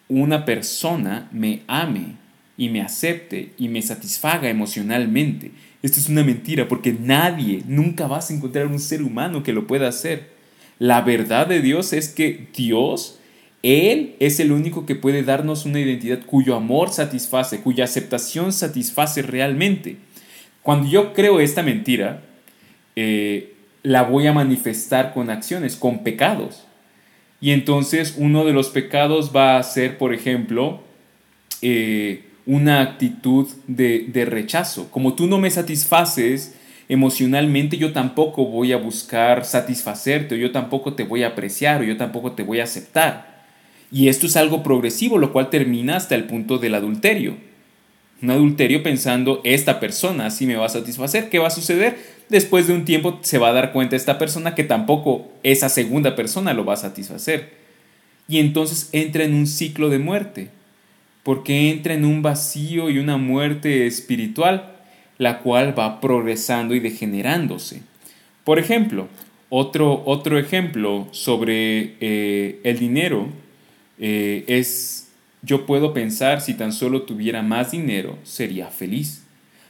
una 0.09 0.45
persona 0.45 1.29
me 1.33 1.63
ame 1.67 2.17
y 2.57 2.69
me 2.69 2.81
acepte 2.81 3.53
y 3.59 3.69
me 3.69 3.83
satisfaga 3.83 4.49
emocionalmente. 4.49 5.53
Esto 5.83 6.01
es 6.01 6.09
una 6.09 6.25
mentira 6.25 6.67
porque 6.67 6.93
nadie, 6.99 7.63
nunca 7.67 8.07
vas 8.07 8.31
a 8.31 8.35
encontrar 8.35 8.67
un 8.67 8.81
ser 8.81 9.03
humano 9.03 9.43
que 9.43 9.53
lo 9.53 9.67
pueda 9.67 9.89
hacer. 9.89 10.31
La 10.79 11.03
verdad 11.03 11.47
de 11.47 11.61
Dios 11.61 11.93
es 11.93 12.09
que 12.09 12.49
Dios, 12.57 13.19
Él 13.63 14.17
es 14.19 14.41
el 14.41 14.51
único 14.51 14.87
que 14.87 14.97
puede 14.97 15.23
darnos 15.23 15.67
una 15.67 15.81
identidad 15.81 16.21
cuyo 16.27 16.57
amor 16.57 16.91
satisface, 16.91 17.61
cuya 17.61 17.85
aceptación 17.85 18.53
satisface 18.53 19.23
realmente. 19.23 19.99
Cuando 20.65 20.89
yo 20.89 21.13
creo 21.13 21.41
esta 21.41 21.63
mentira, 21.63 22.23
eh, 22.97 23.53
la 23.83 24.03
voy 24.03 24.27
a 24.27 24.33
manifestar 24.33 25.13
con 25.13 25.29
acciones, 25.29 25.77
con 25.77 26.03
pecados. 26.03 26.65
Y 27.39 27.51
entonces 27.51 28.15
uno 28.17 28.47
de 28.47 28.55
los 28.55 28.71
pecados 28.71 29.31
va 29.37 29.59
a 29.59 29.63
ser, 29.63 29.99
por 29.99 30.15
ejemplo, 30.15 30.81
eh, 31.61 32.25
una 32.47 32.81
actitud 32.81 33.47
de, 33.67 34.07
de 34.09 34.25
rechazo. 34.25 34.91
Como 34.91 35.13
tú 35.13 35.27
no 35.27 35.37
me 35.37 35.51
satisfaces 35.51 36.55
emocionalmente, 36.89 37.77
yo 37.77 37.93
tampoco 37.93 38.47
voy 38.47 38.73
a 38.73 38.79
buscar 38.79 39.45
satisfacerte, 39.45 40.35
o 40.35 40.39
yo 40.39 40.51
tampoco 40.51 40.95
te 40.95 41.05
voy 41.05 41.25
a 41.25 41.29
apreciar, 41.29 41.83
o 41.83 41.85
yo 41.85 41.99
tampoco 41.99 42.33
te 42.33 42.43
voy 42.43 42.61
a 42.61 42.65
aceptar. 42.65 43.45
Y 43.93 44.09
esto 44.09 44.27
es 44.27 44.39
algo 44.39 44.63
progresivo, 44.63 45.19
lo 45.19 45.31
cual 45.31 45.51
termina 45.51 45.97
hasta 45.97 46.15
el 46.15 46.25
punto 46.25 46.57
del 46.57 46.75
adulterio. 46.75 47.37
Un 48.25 48.31
adulterio 48.31 48.83
pensando, 48.83 49.41
esta 49.45 49.79
persona 49.79 50.31
sí 50.31 50.47
me 50.47 50.57
va 50.57 50.67
a 50.67 50.71
satisfacer. 50.71 51.31
¿Qué 51.31 51.39
va 51.39 51.47
a 51.47 51.51
suceder? 51.51 52.15
después 52.29 52.67
de 52.67 52.73
un 52.73 52.85
tiempo 52.85 53.19
se 53.23 53.39
va 53.39 53.49
a 53.49 53.53
dar 53.53 53.73
cuenta 53.73 53.97
esta 53.97 54.19
persona 54.19 54.55
que 54.55 54.65
tampoco 54.65 55.31
esa 55.43 55.69
segunda 55.69 56.17
persona 56.17 56.55
lo 56.55 56.65
va 56.65 56.75
a 56.75 56.79
satisfacer. 56.79 57.53
Y 58.29 58.39
entonces 58.39 58.89
entra 58.93 59.25
en 59.25 59.35
un 59.35 59.47
ciclo 59.47 59.91
de 59.91 59.99
muerte, 59.99 60.49
porque 61.23 61.71
entra 61.71 61.95
en 61.95 62.05
un 62.05 62.23
vacío 62.23 62.91
y 62.91 62.99
una 62.99 63.17
muerte 63.17 63.87
espiritual, 63.87 64.73
la 65.19 65.41
cual 65.41 65.79
va 65.79 66.01
progresando 66.01 66.75
y 66.75 66.81
degenerándose. 66.81 67.83
Por 68.45 68.59
ejemplo, 68.59 69.09
otro, 69.51 70.03
otro 70.07 70.39
ejemplo 70.39 71.07
sobre 71.13 71.95
eh, 72.01 72.61
el 72.65 72.79
dinero 72.79 73.29
eh, 73.99 74.45
es, 74.49 75.04
yo 75.45 75.67
puedo 75.67 75.93
pensar 75.93 76.41
si 76.41 76.55
tan 76.55 76.73
solo 76.73 77.03
tuviera 77.03 77.43
más 77.43 77.71
dinero, 77.71 78.19
sería 78.23 78.69
feliz. 78.69 79.25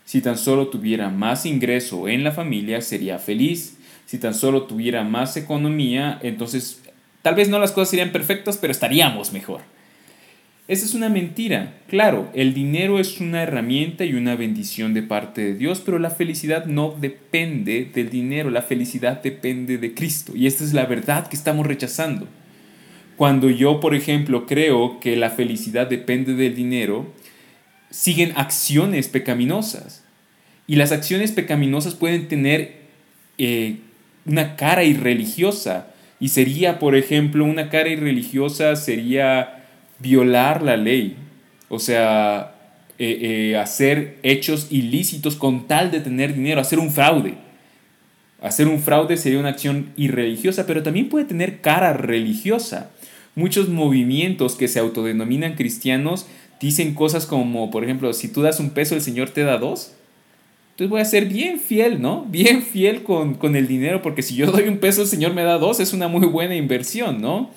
Si 0.04 0.20
tan 0.20 0.36
solo 0.36 0.68
tuviera 0.68 1.08
más 1.08 1.46
ingreso 1.46 2.08
en 2.08 2.24
la 2.24 2.32
familia, 2.32 2.80
sería 2.80 3.18
feliz. 3.18 3.76
Si 4.06 4.18
tan 4.18 4.34
solo 4.34 4.64
tuviera 4.64 5.02
más 5.02 5.36
economía, 5.36 6.18
entonces 6.22 6.82
tal 7.22 7.34
vez 7.34 7.48
no 7.48 7.58
las 7.58 7.72
cosas 7.72 7.90
serían 7.90 8.12
perfectas, 8.12 8.58
pero 8.58 8.70
estaríamos 8.70 9.32
mejor. 9.32 9.62
Esa 10.68 10.84
es 10.86 10.94
una 10.94 11.08
mentira. 11.08 11.74
Claro, 11.88 12.30
el 12.34 12.54
dinero 12.54 12.98
es 12.98 13.20
una 13.20 13.42
herramienta 13.42 14.04
y 14.04 14.14
una 14.14 14.36
bendición 14.36 14.94
de 14.94 15.02
parte 15.02 15.42
de 15.42 15.54
Dios, 15.54 15.82
pero 15.84 15.98
la 15.98 16.10
felicidad 16.10 16.66
no 16.66 16.94
depende 16.98 17.90
del 17.92 18.10
dinero, 18.10 18.50
la 18.50 18.62
felicidad 18.62 19.22
depende 19.22 19.76
de 19.78 19.92
Cristo. 19.94 20.32
Y 20.36 20.46
esta 20.46 20.64
es 20.64 20.72
la 20.72 20.86
verdad 20.86 21.26
que 21.26 21.36
estamos 21.36 21.66
rechazando. 21.66 22.28
Cuando 23.16 23.50
yo, 23.50 23.80
por 23.80 23.94
ejemplo, 23.94 24.46
creo 24.46 24.98
que 25.00 25.16
la 25.16 25.30
felicidad 25.30 25.86
depende 25.86 26.34
del 26.34 26.54
dinero, 26.54 27.12
siguen 27.90 28.32
acciones 28.36 29.08
pecaminosas. 29.08 30.04
Y 30.66 30.76
las 30.76 30.92
acciones 30.92 31.32
pecaminosas 31.32 31.94
pueden 31.94 32.28
tener 32.28 32.84
eh, 33.38 33.76
una 34.24 34.56
cara 34.56 34.84
irreligiosa. 34.84 35.88
Y 36.18 36.28
sería, 36.28 36.78
por 36.78 36.96
ejemplo, 36.96 37.44
una 37.44 37.68
cara 37.68 37.88
irreligiosa 37.88 38.76
sería 38.76 39.64
violar 39.98 40.62
la 40.62 40.76
ley, 40.76 41.16
o 41.68 41.78
sea, 41.78 42.54
eh, 42.98 43.50
eh, 43.52 43.56
hacer 43.56 44.18
hechos 44.22 44.68
ilícitos 44.70 45.36
con 45.36 45.66
tal 45.66 45.90
de 45.90 46.00
tener 46.00 46.34
dinero, 46.34 46.60
hacer 46.60 46.78
un 46.78 46.90
fraude. 46.90 47.34
Hacer 48.40 48.68
un 48.68 48.80
fraude 48.80 49.16
sería 49.16 49.40
una 49.40 49.48
acción 49.50 49.92
irreligiosa, 49.96 50.66
pero 50.66 50.82
también 50.82 51.08
puede 51.08 51.24
tener 51.24 51.60
cara 51.60 51.92
religiosa. 51.94 52.90
Muchos 53.34 53.68
movimientos 53.68 54.54
que 54.56 54.68
se 54.68 54.78
autodenominan 54.78 55.54
cristianos 55.54 56.26
dicen 56.60 56.94
cosas 56.94 57.26
como, 57.26 57.70
por 57.70 57.84
ejemplo, 57.84 58.12
si 58.12 58.28
tú 58.28 58.42
das 58.42 58.60
un 58.60 58.70
peso, 58.70 58.94
el 58.94 59.00
Señor 59.00 59.30
te 59.30 59.42
da 59.42 59.58
dos. 59.58 59.92
Entonces 60.72 60.90
voy 60.90 61.00
a 61.00 61.04
ser 61.04 61.26
bien 61.26 61.58
fiel, 61.58 62.00
¿no? 62.00 62.24
Bien 62.28 62.62
fiel 62.62 63.02
con, 63.02 63.34
con 63.34 63.56
el 63.56 63.66
dinero, 63.66 64.02
porque 64.02 64.22
si 64.22 64.34
yo 64.34 64.50
doy 64.50 64.68
un 64.68 64.78
peso, 64.78 65.02
el 65.02 65.08
Señor 65.08 65.34
me 65.34 65.42
da 65.42 65.58
dos, 65.58 65.80
es 65.80 65.92
una 65.92 66.08
muy 66.08 66.26
buena 66.26 66.56
inversión, 66.56 67.20
¿no? 67.20 67.50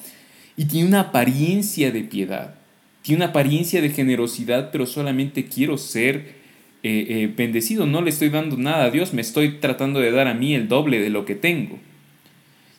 y 0.58 0.66
tiene 0.66 0.88
una 0.88 1.02
apariencia 1.02 1.92
de 1.92 2.02
piedad, 2.02 2.56
tiene 3.04 3.24
una 3.24 3.30
apariencia 3.30 3.80
de 3.80 3.92
generosidad, 3.92 4.72
pero 4.72 4.88
solamente 4.88 5.46
quiero 5.46 5.78
ser 5.78 6.36
eh, 6.84 7.06
eh, 7.10 7.34
bendecido, 7.34 7.86
no 7.86 8.02
le 8.02 8.10
estoy 8.10 8.30
dando 8.30 8.58
nada 8.58 8.86
a 8.86 8.90
Dios, 8.90 9.14
me 9.14 9.22
estoy 9.22 9.60
tratando 9.60 10.00
de 10.00 10.12
dar 10.12 10.28
a 10.28 10.34
mí 10.34 10.56
el 10.56 10.68
doble 10.68 11.00
de 11.00 11.12
lo 11.12 11.26
que 11.26 11.36
tengo. 11.36 11.78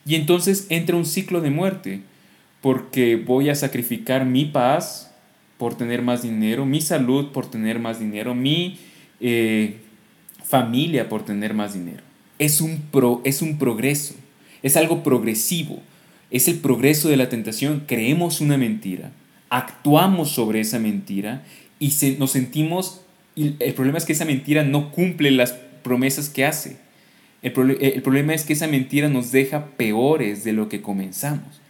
Y 0.04 0.16
entonces 0.16 0.66
entra 0.70 0.96
un 0.96 1.06
ciclo 1.06 1.40
de 1.40 1.50
muerte, 1.50 2.00
porque 2.60 3.16
voy 3.16 3.50
a 3.50 3.54
sacrificar 3.54 4.24
mi 4.24 4.44
paz 4.44 5.12
por 5.56 5.76
tener 5.76 6.02
más 6.02 6.22
dinero, 6.22 6.66
mi 6.66 6.80
salud 6.80 7.32
por 7.32 7.50
tener 7.50 7.78
más 7.78 7.98
dinero, 7.98 8.34
mi 8.34 8.78
eh, 9.20 9.76
familia 10.44 11.08
por 11.08 11.24
tener 11.24 11.54
más 11.54 11.74
dinero. 11.74 12.02
Es 12.38 12.60
un, 12.60 12.80
pro, 12.92 13.20
es 13.24 13.42
un 13.42 13.58
progreso, 13.58 14.14
es 14.62 14.76
algo 14.76 15.02
progresivo 15.02 15.82
es 16.30 16.48
el 16.48 16.58
progreso 16.58 17.08
de 17.08 17.16
la 17.16 17.28
tentación, 17.28 17.84
creemos 17.86 18.40
una 18.40 18.58
mentira, 18.58 19.12
actuamos 19.48 20.30
sobre 20.30 20.60
esa 20.60 20.78
mentira 20.78 21.42
y 21.78 21.92
nos 22.18 22.32
sentimos, 22.32 23.00
y 23.34 23.54
el 23.60 23.72
problema 23.74 23.98
es 23.98 24.04
que 24.04 24.12
esa 24.12 24.24
mentira 24.24 24.62
no 24.62 24.90
cumple 24.90 25.30
las 25.30 25.52
promesas 25.82 26.28
que 26.28 26.44
hace. 26.44 26.76
El, 27.40 27.78
el 27.80 28.02
problema 28.02 28.34
es 28.34 28.44
que 28.44 28.52
esa 28.52 28.66
mentira 28.66 29.08
nos 29.08 29.30
deja 29.32 29.66
peores 29.76 30.44
de 30.44 30.52
lo 30.52 30.68
que 30.68 30.82
comenzamos. 30.82 31.60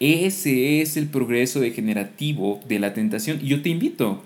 Ese 0.00 0.80
es 0.80 0.96
el 0.96 1.08
progreso 1.08 1.60
degenerativo 1.60 2.60
de 2.66 2.78
la 2.78 2.94
tentación. 2.94 3.38
Y 3.42 3.48
yo 3.48 3.60
te 3.60 3.68
invito, 3.68 4.24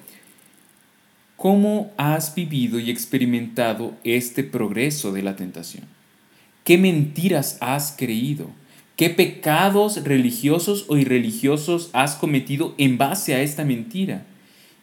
¿cómo 1.37 1.91
has 1.97 2.33
vivido 2.33 2.79
y 2.79 2.91
experimentado 2.91 3.97
este 4.05 4.45
progreso 4.45 5.13
de 5.13 5.23
la 5.23 5.35
tentación? 5.35 5.85
¿Qué 6.63 6.79
mentiras 6.79 7.59
has 7.61 7.93
creído? 7.99 8.51
¿Qué 8.97 9.11
pecados 9.11 10.05
religiosos 10.05 10.85
o 10.87 10.97
irreligiosos 10.97 11.91
has 11.93 12.15
cometido 12.15 12.77
en 12.79 12.97
base 12.97 13.35
a 13.35 13.43
esta 13.43 13.65
mentira? 13.65 14.25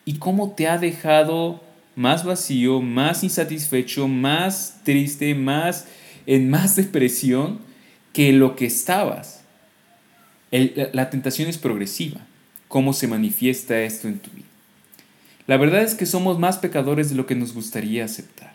¿Y 0.04 0.15
cómo 0.15 0.51
te 0.51 0.67
ha 0.67 0.77
dejado 0.77 1.63
más 1.95 2.25
vacío, 2.25 2.82
más 2.82 3.23
insatisfecho, 3.23 4.10
más 4.10 4.82
triste, 4.84 5.36
más 5.36 5.88
en 6.25 6.49
más 6.49 6.75
depresión 6.75 7.60
que 8.12 8.34
lo 8.34 8.58
que 8.58 8.65
estabas? 8.65 9.40
La 10.52 11.10
tentación 11.10 11.50
es 11.50 11.58
progresiva. 11.58 12.22
¿Cómo 12.68 12.94
se 12.94 13.08
manifiesta 13.08 13.82
esto 13.82 14.08
en 14.08 14.20
tu 14.20 14.30
vida? 14.32 14.46
La 15.48 15.58
verdad 15.58 15.82
es 15.82 15.96
que 15.96 16.06
somos 16.06 16.40
más 16.40 16.58
pecadores 16.58 17.10
de 17.10 17.16
lo 17.16 17.26
que 17.26 17.36
nos 17.36 17.54
gustaría 17.54 18.06
aceptar. 18.06 18.54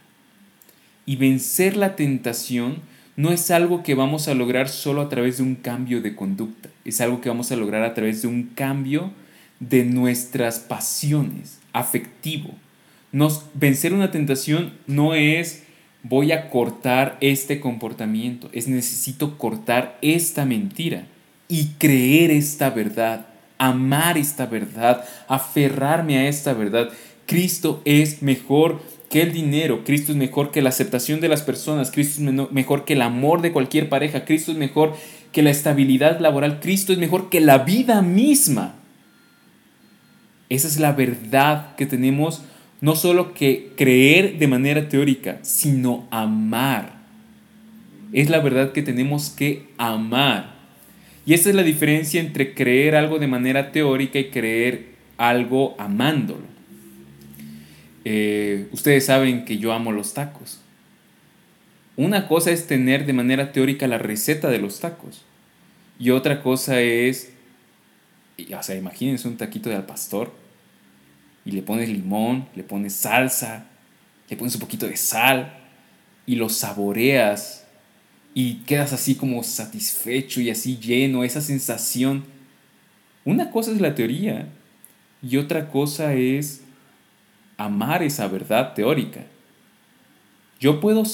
Y 1.05 1.17
vencer 1.17 1.77
la 1.77 1.97
tentación 1.97 2.81
no 3.17 3.33
es 3.33 3.51
algo 3.51 3.83
que 3.83 3.95
vamos 3.95 4.29
a 4.29 4.35
lograr 4.35 4.69
solo 4.69 5.01
a 5.01 5.09
través 5.09 5.39
de 5.39 5.43
un 5.43 5.55
cambio 5.55 6.03
de 6.03 6.15
conducta, 6.15 6.69
es 6.85 7.01
algo 7.01 7.21
que 7.21 7.31
vamos 7.31 7.51
a 7.51 7.57
lograr 7.57 7.83
a 7.83 7.95
través 7.95 8.23
de 8.23 8.29
un 8.29 8.45
cambio 8.55 9.11
de 9.59 9.85
nuestras 9.85 10.59
pasiones, 10.59 11.59
afectivo. 11.73 12.51
Nos, 13.13 13.47
vencer 13.55 13.95
una 13.95 14.11
tentación 14.11 14.75
no 14.87 15.15
es 15.15 15.65
voy 16.03 16.33
a 16.33 16.51
cortar 16.51 17.17
este 17.21 17.59
comportamiento, 17.59 18.51
es 18.53 18.69
necesito 18.69 19.39
cortar 19.39 19.99
esta 20.03 20.45
mentira 20.45 21.07
y 21.49 21.67
creer 21.79 22.31
esta 22.31 22.71
verdad, 22.71 23.27
amar 23.59 24.19
esta 24.19 24.47
verdad, 24.47 25.05
aferrarme 25.29 26.19
a 26.19 26.29
esta 26.29 26.53
verdad. 26.53 26.91
Cristo 27.27 27.83
es 27.85 28.23
mejor 28.23 28.81
que 29.11 29.23
el 29.23 29.33
dinero, 29.33 29.85
Cristo 29.85 30.13
es 30.13 30.19
mejor 30.19 30.51
que 30.51 30.63
la 30.63 30.71
aceptación 30.71 31.21
de 31.21 31.29
las 31.29 31.43
personas, 31.43 31.91
Cristo 31.91 32.23
es 32.23 32.53
mejor 32.53 32.85
que 32.85 32.95
el 32.95 33.03
amor 33.03 33.41
de 33.41 33.53
cualquier 33.53 33.89
pareja, 33.89 34.25
Cristo 34.25 34.53
es 34.53 34.59
mejor 34.59 34.95
que 35.33 35.43
la 35.43 35.51
estabilidad 35.51 36.19
laboral, 36.21 36.61
Cristo 36.61 36.93
es 36.93 36.99
mejor 36.99 37.31
que 37.31 37.41
la 37.41 37.59
vida 37.59 38.03
misma. 38.03 38.75
Esa 40.49 40.69
es 40.69 40.79
la 40.79 40.93
verdad 40.93 41.75
que 41.77 41.87
tenemos 41.87 42.43
no 42.81 42.95
solo 42.95 43.35
que 43.35 43.73
creer 43.77 44.39
de 44.39 44.49
manera 44.49 44.89
teórica, 44.89 45.39
sino 45.43 46.07
amar. 46.11 46.97
Es 48.13 48.31
la 48.31 48.41
verdad 48.41 48.73
que 48.73 48.83
tenemos 48.83 49.31
que 49.31 49.69
amar. 49.79 50.56
Y 51.27 51.35
esa 51.35 51.49
es 51.51 51.57
la 51.57 51.65
diferencia 51.65 52.21
entre 52.21 52.55
creer 52.55 52.95
algo 52.95 53.19
de 53.19 53.27
manera 53.27 53.73
teórica 53.73 54.21
y 54.21 54.31
creer 54.31 54.95
algo 55.19 55.75
amándolo. 55.77 56.45
Eh, 58.05 58.69
ustedes 58.71 59.07
saben 59.07 59.45
que 59.45 59.59
yo 59.59 59.73
amo 59.73 59.91
los 59.91 60.15
tacos. 60.15 60.61
Una 61.97 62.29
cosa 62.29 62.53
es 62.53 62.69
tener 62.69 63.07
de 63.07 63.13
manera 63.13 63.51
teórica 63.51 63.89
la 63.89 63.99
receta 63.99 64.49
de 64.49 64.61
los 64.61 64.79
tacos. 64.79 65.25
Y 65.99 66.11
otra 66.11 66.43
cosa 66.45 66.81
es, 66.81 67.33
o 68.57 68.63
sea, 68.63 68.77
imagínense 68.77 69.27
un 69.27 69.37
taquito 69.37 69.69
de 69.69 69.75
al 69.75 69.87
pastor 69.87 70.33
y 71.45 71.51
le 71.51 71.63
pones 71.63 71.89
limón, 71.89 72.47
le 72.55 72.63
pones 72.63 72.93
salsa, 72.93 73.67
le 74.29 74.37
pones 74.37 74.55
un 74.55 74.61
poquito 74.61 74.87
de 74.87 74.97
sal 74.97 75.59
y 76.25 76.37
lo 76.37 76.49
saboreas 76.49 77.66
y 78.39 78.57
quedas 78.67 78.93
así 78.93 79.15
como 79.15 79.43
satisfecho 79.43 80.43
y 80.43 80.51
así 80.51 80.77
lleno, 80.77 81.25
esa 81.25 81.41
sensación. 81.41 82.25
Una 83.25 83.51
cosa 83.51 83.73
es 83.73 83.81
la 83.81 83.95
teoría 83.95 84.47
y 85.23 85.39
otra 85.39 85.71
cosa 85.71 86.13
es 86.13 86.61
amar 87.57 88.03
esa 88.03 88.29
verdad 88.29 88.75
teórica. 88.75 89.25
Yo 90.61 90.81
puedo 90.81 91.05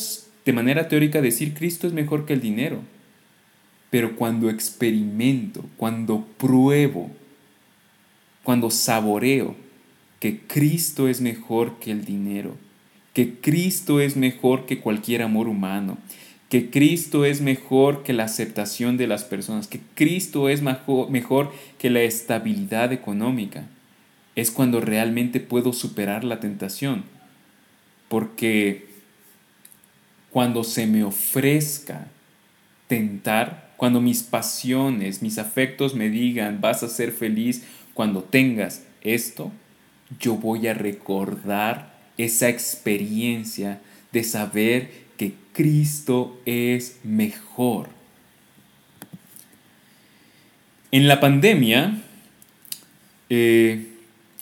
de 0.45 0.53
manera 0.53 0.89
teórica 0.89 1.23
decir 1.23 1.55
Cristo 1.55 1.87
es 1.87 1.93
mejor 1.93 2.27
que 2.27 2.33
el 2.33 2.41
dinero, 2.41 2.81
pero 3.91 4.17
cuando 4.17 4.51
experimento, 4.51 5.65
cuando 5.77 6.27
pruebo, 6.39 7.09
cuando 8.43 8.69
saboreo 8.69 9.55
que 10.19 10.41
Cristo 10.41 11.07
es 11.07 11.21
mejor 11.21 11.79
que 11.79 11.93
el 11.93 12.05
dinero, 12.05 12.57
que 13.15 13.35
Cristo 13.39 14.01
es 14.01 14.17
mejor 14.17 14.67
que 14.67 14.81
cualquier 14.81 15.23
amor 15.23 15.47
humano, 15.47 15.99
que 16.53 16.69
Cristo 16.69 17.25
es 17.25 17.41
mejor 17.41 18.03
que 18.03 18.13
la 18.13 18.25
aceptación 18.25 18.99
de 18.99 19.07
las 19.07 19.25
personas, 19.25 19.69
que 19.69 19.81
Cristo 19.95 20.51
es 20.51 20.61
mejor, 20.61 21.51
que 21.79 21.89
la 21.89 22.03
estabilidad 22.03 22.93
económica, 22.93 23.65
es 24.37 24.51
cuando 24.51 24.83
realmente 24.83 25.41
puedo 25.41 25.73
superar 25.73 26.25
la 26.25 26.41
tentación. 26.41 27.05
Porque 28.11 28.87
cuando 30.29 30.63
se 30.63 30.87
me 30.87 31.05
ofrezca 31.05 32.09
tentar, 32.87 33.73
cuando 33.79 34.03
mis 34.03 34.23
pasiones, 34.23 35.23
mis 35.23 35.39
afectos 35.39 35.95
me 35.95 36.11
digan, 36.11 36.61
vas 36.61 36.83
a 36.83 36.89
ser 36.91 37.13
feliz 37.13 37.65
cuando 37.95 38.25
tengas 38.25 38.85
esto, 39.01 39.53
yo 40.21 40.35
voy 40.35 40.69
a 40.69 40.75
recordar 40.75 41.95
esa 42.19 42.51
experiencia 42.51 43.81
de 44.13 44.23
saber 44.23 45.02
Cristo 45.53 46.41
es 46.47 46.99
mejor. 47.05 47.89
En 50.91 51.09
la 51.09 51.21
pandemia, 51.21 52.03
eh, 53.31 53.89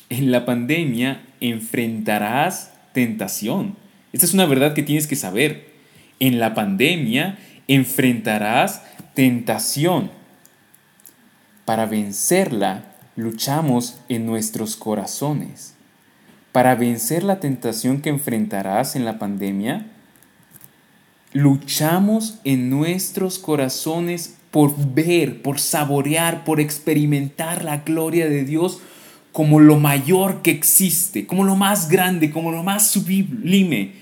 en 0.09 0.33
la 0.33 0.45
pandemia 0.45 1.23
enfrentarás 1.41 2.73
tentación. 2.93 3.77
Esta 4.13 4.27
es 4.27 4.35
una 4.35 4.47
verdad 4.47 4.75
que 4.75 4.83
tienes 4.83 5.07
que 5.07 5.17
saber. 5.17 5.71
En 6.19 6.41
la 6.41 6.55
pandemia 6.55 7.39
enfrentarás 7.69 8.83
tentación. 9.15 10.11
Para 11.65 11.87
vencerla 11.87 12.85
luchamos 13.15 14.01
en 14.09 14.27
nuestros 14.27 14.77
corazones. 14.77 15.75
Para 16.53 16.75
vencer 16.75 17.23
la 17.23 17.39
tentación 17.39 18.03
que 18.03 18.09
enfrentarás 18.09 18.97
en 18.97 19.05
la 19.05 19.21
pandemia, 19.21 19.87
luchamos 21.33 22.41
en 22.45 22.71
nuestros 22.71 23.39
corazones 23.39 24.37
por 24.51 24.75
ver, 24.95 25.43
por 25.43 25.61
saborear, 25.61 26.45
por 26.45 26.61
experimentar 26.61 27.65
la 27.65 27.79
gloria 27.79 28.29
de 28.29 28.45
Dios 28.45 28.81
como 29.33 29.61
lo 29.61 29.79
mayor 29.79 30.43
que 30.43 30.51
existe, 30.51 31.27
como 31.27 31.45
lo 31.45 31.57
más 31.57 31.89
grande, 31.89 32.31
como 32.31 32.51
lo 32.51 32.63
más 32.63 32.91
sublime. 32.91 33.93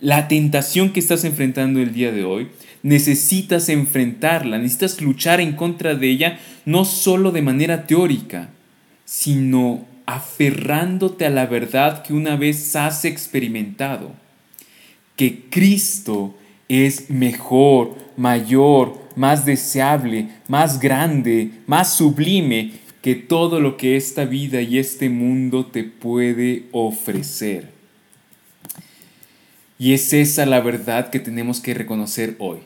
La 0.00 0.28
tentación 0.28 0.92
que 0.92 1.00
estás 1.00 1.24
enfrentando 1.24 1.80
el 1.80 1.92
día 1.92 2.12
de 2.12 2.24
hoy, 2.24 2.48
necesitas 2.82 3.68
enfrentarla, 3.68 4.58
necesitas 4.58 5.00
luchar 5.00 5.40
en 5.40 5.52
contra 5.52 5.94
de 5.94 6.08
ella, 6.10 6.38
no 6.64 6.84
solo 6.84 7.32
de 7.32 7.42
manera 7.42 7.86
teórica, 7.86 8.50
sino 9.04 9.86
aferrándote 10.06 11.26
a 11.26 11.30
la 11.30 11.46
verdad 11.46 12.02
que 12.02 12.12
una 12.12 12.36
vez 12.36 12.76
has 12.76 13.04
experimentado, 13.04 14.12
que 15.16 15.46
Cristo 15.50 16.36
es 16.68 17.10
mejor, 17.10 17.96
mayor, 18.16 18.98
más 19.16 19.44
deseable, 19.44 20.28
más 20.46 20.78
grande, 20.80 21.50
más 21.66 21.94
sublime 21.94 22.72
que 23.02 23.14
todo 23.14 23.60
lo 23.60 23.76
que 23.76 23.96
esta 23.96 24.24
vida 24.24 24.60
y 24.60 24.78
este 24.78 25.08
mundo 25.08 25.66
te 25.66 25.84
puede 25.84 26.64
ofrecer. 26.72 27.70
Y 29.78 29.94
es 29.94 30.12
esa 30.12 30.44
la 30.44 30.60
verdad 30.60 31.10
que 31.10 31.20
tenemos 31.20 31.60
que 31.60 31.74
reconocer 31.74 32.34
hoy. 32.38 32.58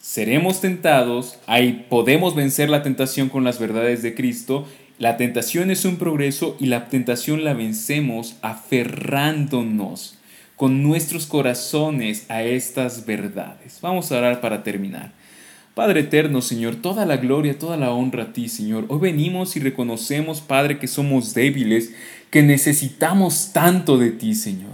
Seremos 0.00 0.60
tentados, 0.60 1.38
ahí 1.46 1.86
podemos 1.88 2.34
vencer 2.34 2.68
la 2.68 2.82
tentación 2.82 3.28
con 3.28 3.44
las 3.44 3.58
verdades 3.58 4.02
de 4.02 4.14
Cristo. 4.14 4.66
La 4.98 5.16
tentación 5.16 5.70
es 5.70 5.84
un 5.84 5.96
progreso 5.96 6.56
y 6.58 6.66
la 6.66 6.88
tentación 6.88 7.44
la 7.44 7.54
vencemos 7.54 8.36
aferrándonos 8.42 10.17
con 10.58 10.82
nuestros 10.82 11.26
corazones 11.26 12.26
a 12.28 12.42
estas 12.42 13.06
verdades. 13.06 13.78
Vamos 13.80 14.10
a 14.10 14.18
orar 14.18 14.40
para 14.40 14.64
terminar. 14.64 15.12
Padre 15.74 16.00
eterno, 16.00 16.42
Señor, 16.42 16.74
toda 16.74 17.06
la 17.06 17.16
gloria, 17.16 17.56
toda 17.56 17.76
la 17.76 17.92
honra 17.92 18.24
a 18.24 18.32
ti, 18.32 18.48
Señor. 18.48 18.84
Hoy 18.88 18.98
venimos 18.98 19.56
y 19.56 19.60
reconocemos, 19.60 20.40
Padre, 20.40 20.80
que 20.80 20.88
somos 20.88 21.32
débiles, 21.32 21.94
que 22.30 22.42
necesitamos 22.42 23.52
tanto 23.52 23.98
de 23.98 24.10
ti, 24.10 24.34
Señor. 24.34 24.72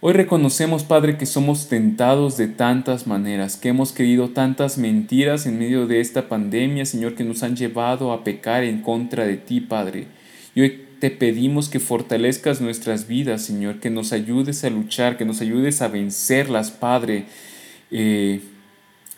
Hoy 0.00 0.12
reconocemos, 0.12 0.84
Padre, 0.84 1.16
que 1.16 1.24
somos 1.24 1.70
tentados 1.70 2.36
de 2.36 2.48
tantas 2.48 3.06
maneras, 3.06 3.56
que 3.56 3.70
hemos 3.70 3.94
creído 3.94 4.28
tantas 4.28 4.76
mentiras 4.76 5.46
en 5.46 5.58
medio 5.58 5.86
de 5.86 6.00
esta 6.00 6.28
pandemia, 6.28 6.84
Señor, 6.84 7.14
que 7.14 7.24
nos 7.24 7.42
han 7.42 7.56
llevado 7.56 8.12
a 8.12 8.24
pecar 8.24 8.62
en 8.62 8.82
contra 8.82 9.24
de 9.24 9.38
ti, 9.38 9.62
Padre. 9.62 10.06
Y 10.54 10.60
hoy 10.60 10.87
te 11.00 11.10
pedimos 11.10 11.68
que 11.68 11.80
fortalezcas 11.80 12.60
nuestras 12.60 13.06
vidas, 13.06 13.42
Señor, 13.42 13.80
que 13.80 13.90
nos 13.90 14.12
ayudes 14.12 14.64
a 14.64 14.70
luchar, 14.70 15.16
que 15.16 15.24
nos 15.24 15.40
ayudes 15.40 15.82
a 15.82 15.88
vencerlas, 15.88 16.70
Padre. 16.70 17.26
Eh, 17.90 18.40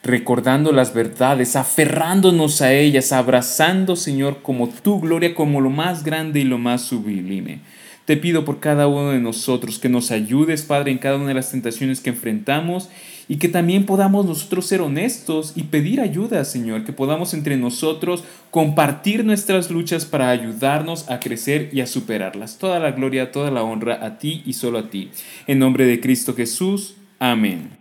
recordando 0.03 0.73
las 0.73 0.95
verdades, 0.95 1.57
aferrándonos 1.57 2.63
a 2.63 2.73
ellas, 2.73 3.13
abrazando, 3.13 3.97
Señor, 3.97 4.43
como 4.43 4.69
tu 4.69 5.01
gloria, 5.01 5.35
como 5.35 5.61
lo 5.61 5.71
más 5.71 6.05
grande 6.05 6.41
y 6.41 6.45
lo 6.45 6.59
más 6.59 6.83
sublime. 6.83 7.61
Te 8.11 8.17
pido 8.17 8.45
por 8.45 8.59
cada 8.59 8.89
uno 8.89 9.13
de 9.13 9.21
nosotros 9.21 9.79
que 9.79 9.89
nos 9.89 10.11
ayudes, 10.11 10.63
Padre, 10.63 10.91
en 10.91 10.99
cada 10.99 11.15
una 11.15 11.29
de 11.29 11.35
las 11.35 11.53
tentaciones 11.53 12.01
que 12.01 12.11
enfrentamos 12.11 12.89
y 13.29 13.37
que 13.37 13.49
también 13.49 13.87
podamos 13.87 14.27
nosotros 14.27 14.67
ser 14.67 14.81
honestos 14.81 15.53
y 15.55 15.63
pedir 15.63 16.01
ayuda, 16.01 16.45
Señor, 16.45 16.83
que 16.83 16.93
podamos 16.93 17.35
entre 17.35 17.57
nosotros 17.57 18.25
compartir 18.51 19.25
nuestras 19.25 19.71
luchas 19.71 20.07
para 20.07 20.31
ayudarnos 20.31 21.09
a 21.09 21.21
crecer 21.21 21.71
y 21.73 21.83
a 21.83 21.87
superarlas. 21.87 22.59
Toda 22.59 22.81
la 22.81 22.91
gloria, 22.91 23.31
toda 23.31 23.53
la 23.53 23.63
honra 23.63 24.05
a 24.05 24.19
ti 24.19 24.43
y 24.45 24.55
solo 24.55 24.81
a 24.81 24.91
ti. 24.91 25.13
En 25.47 25.61
nombre 25.61 25.85
de 25.85 26.01
Cristo 26.01 26.35
Jesús. 26.35 26.97
Amén. 27.21 27.80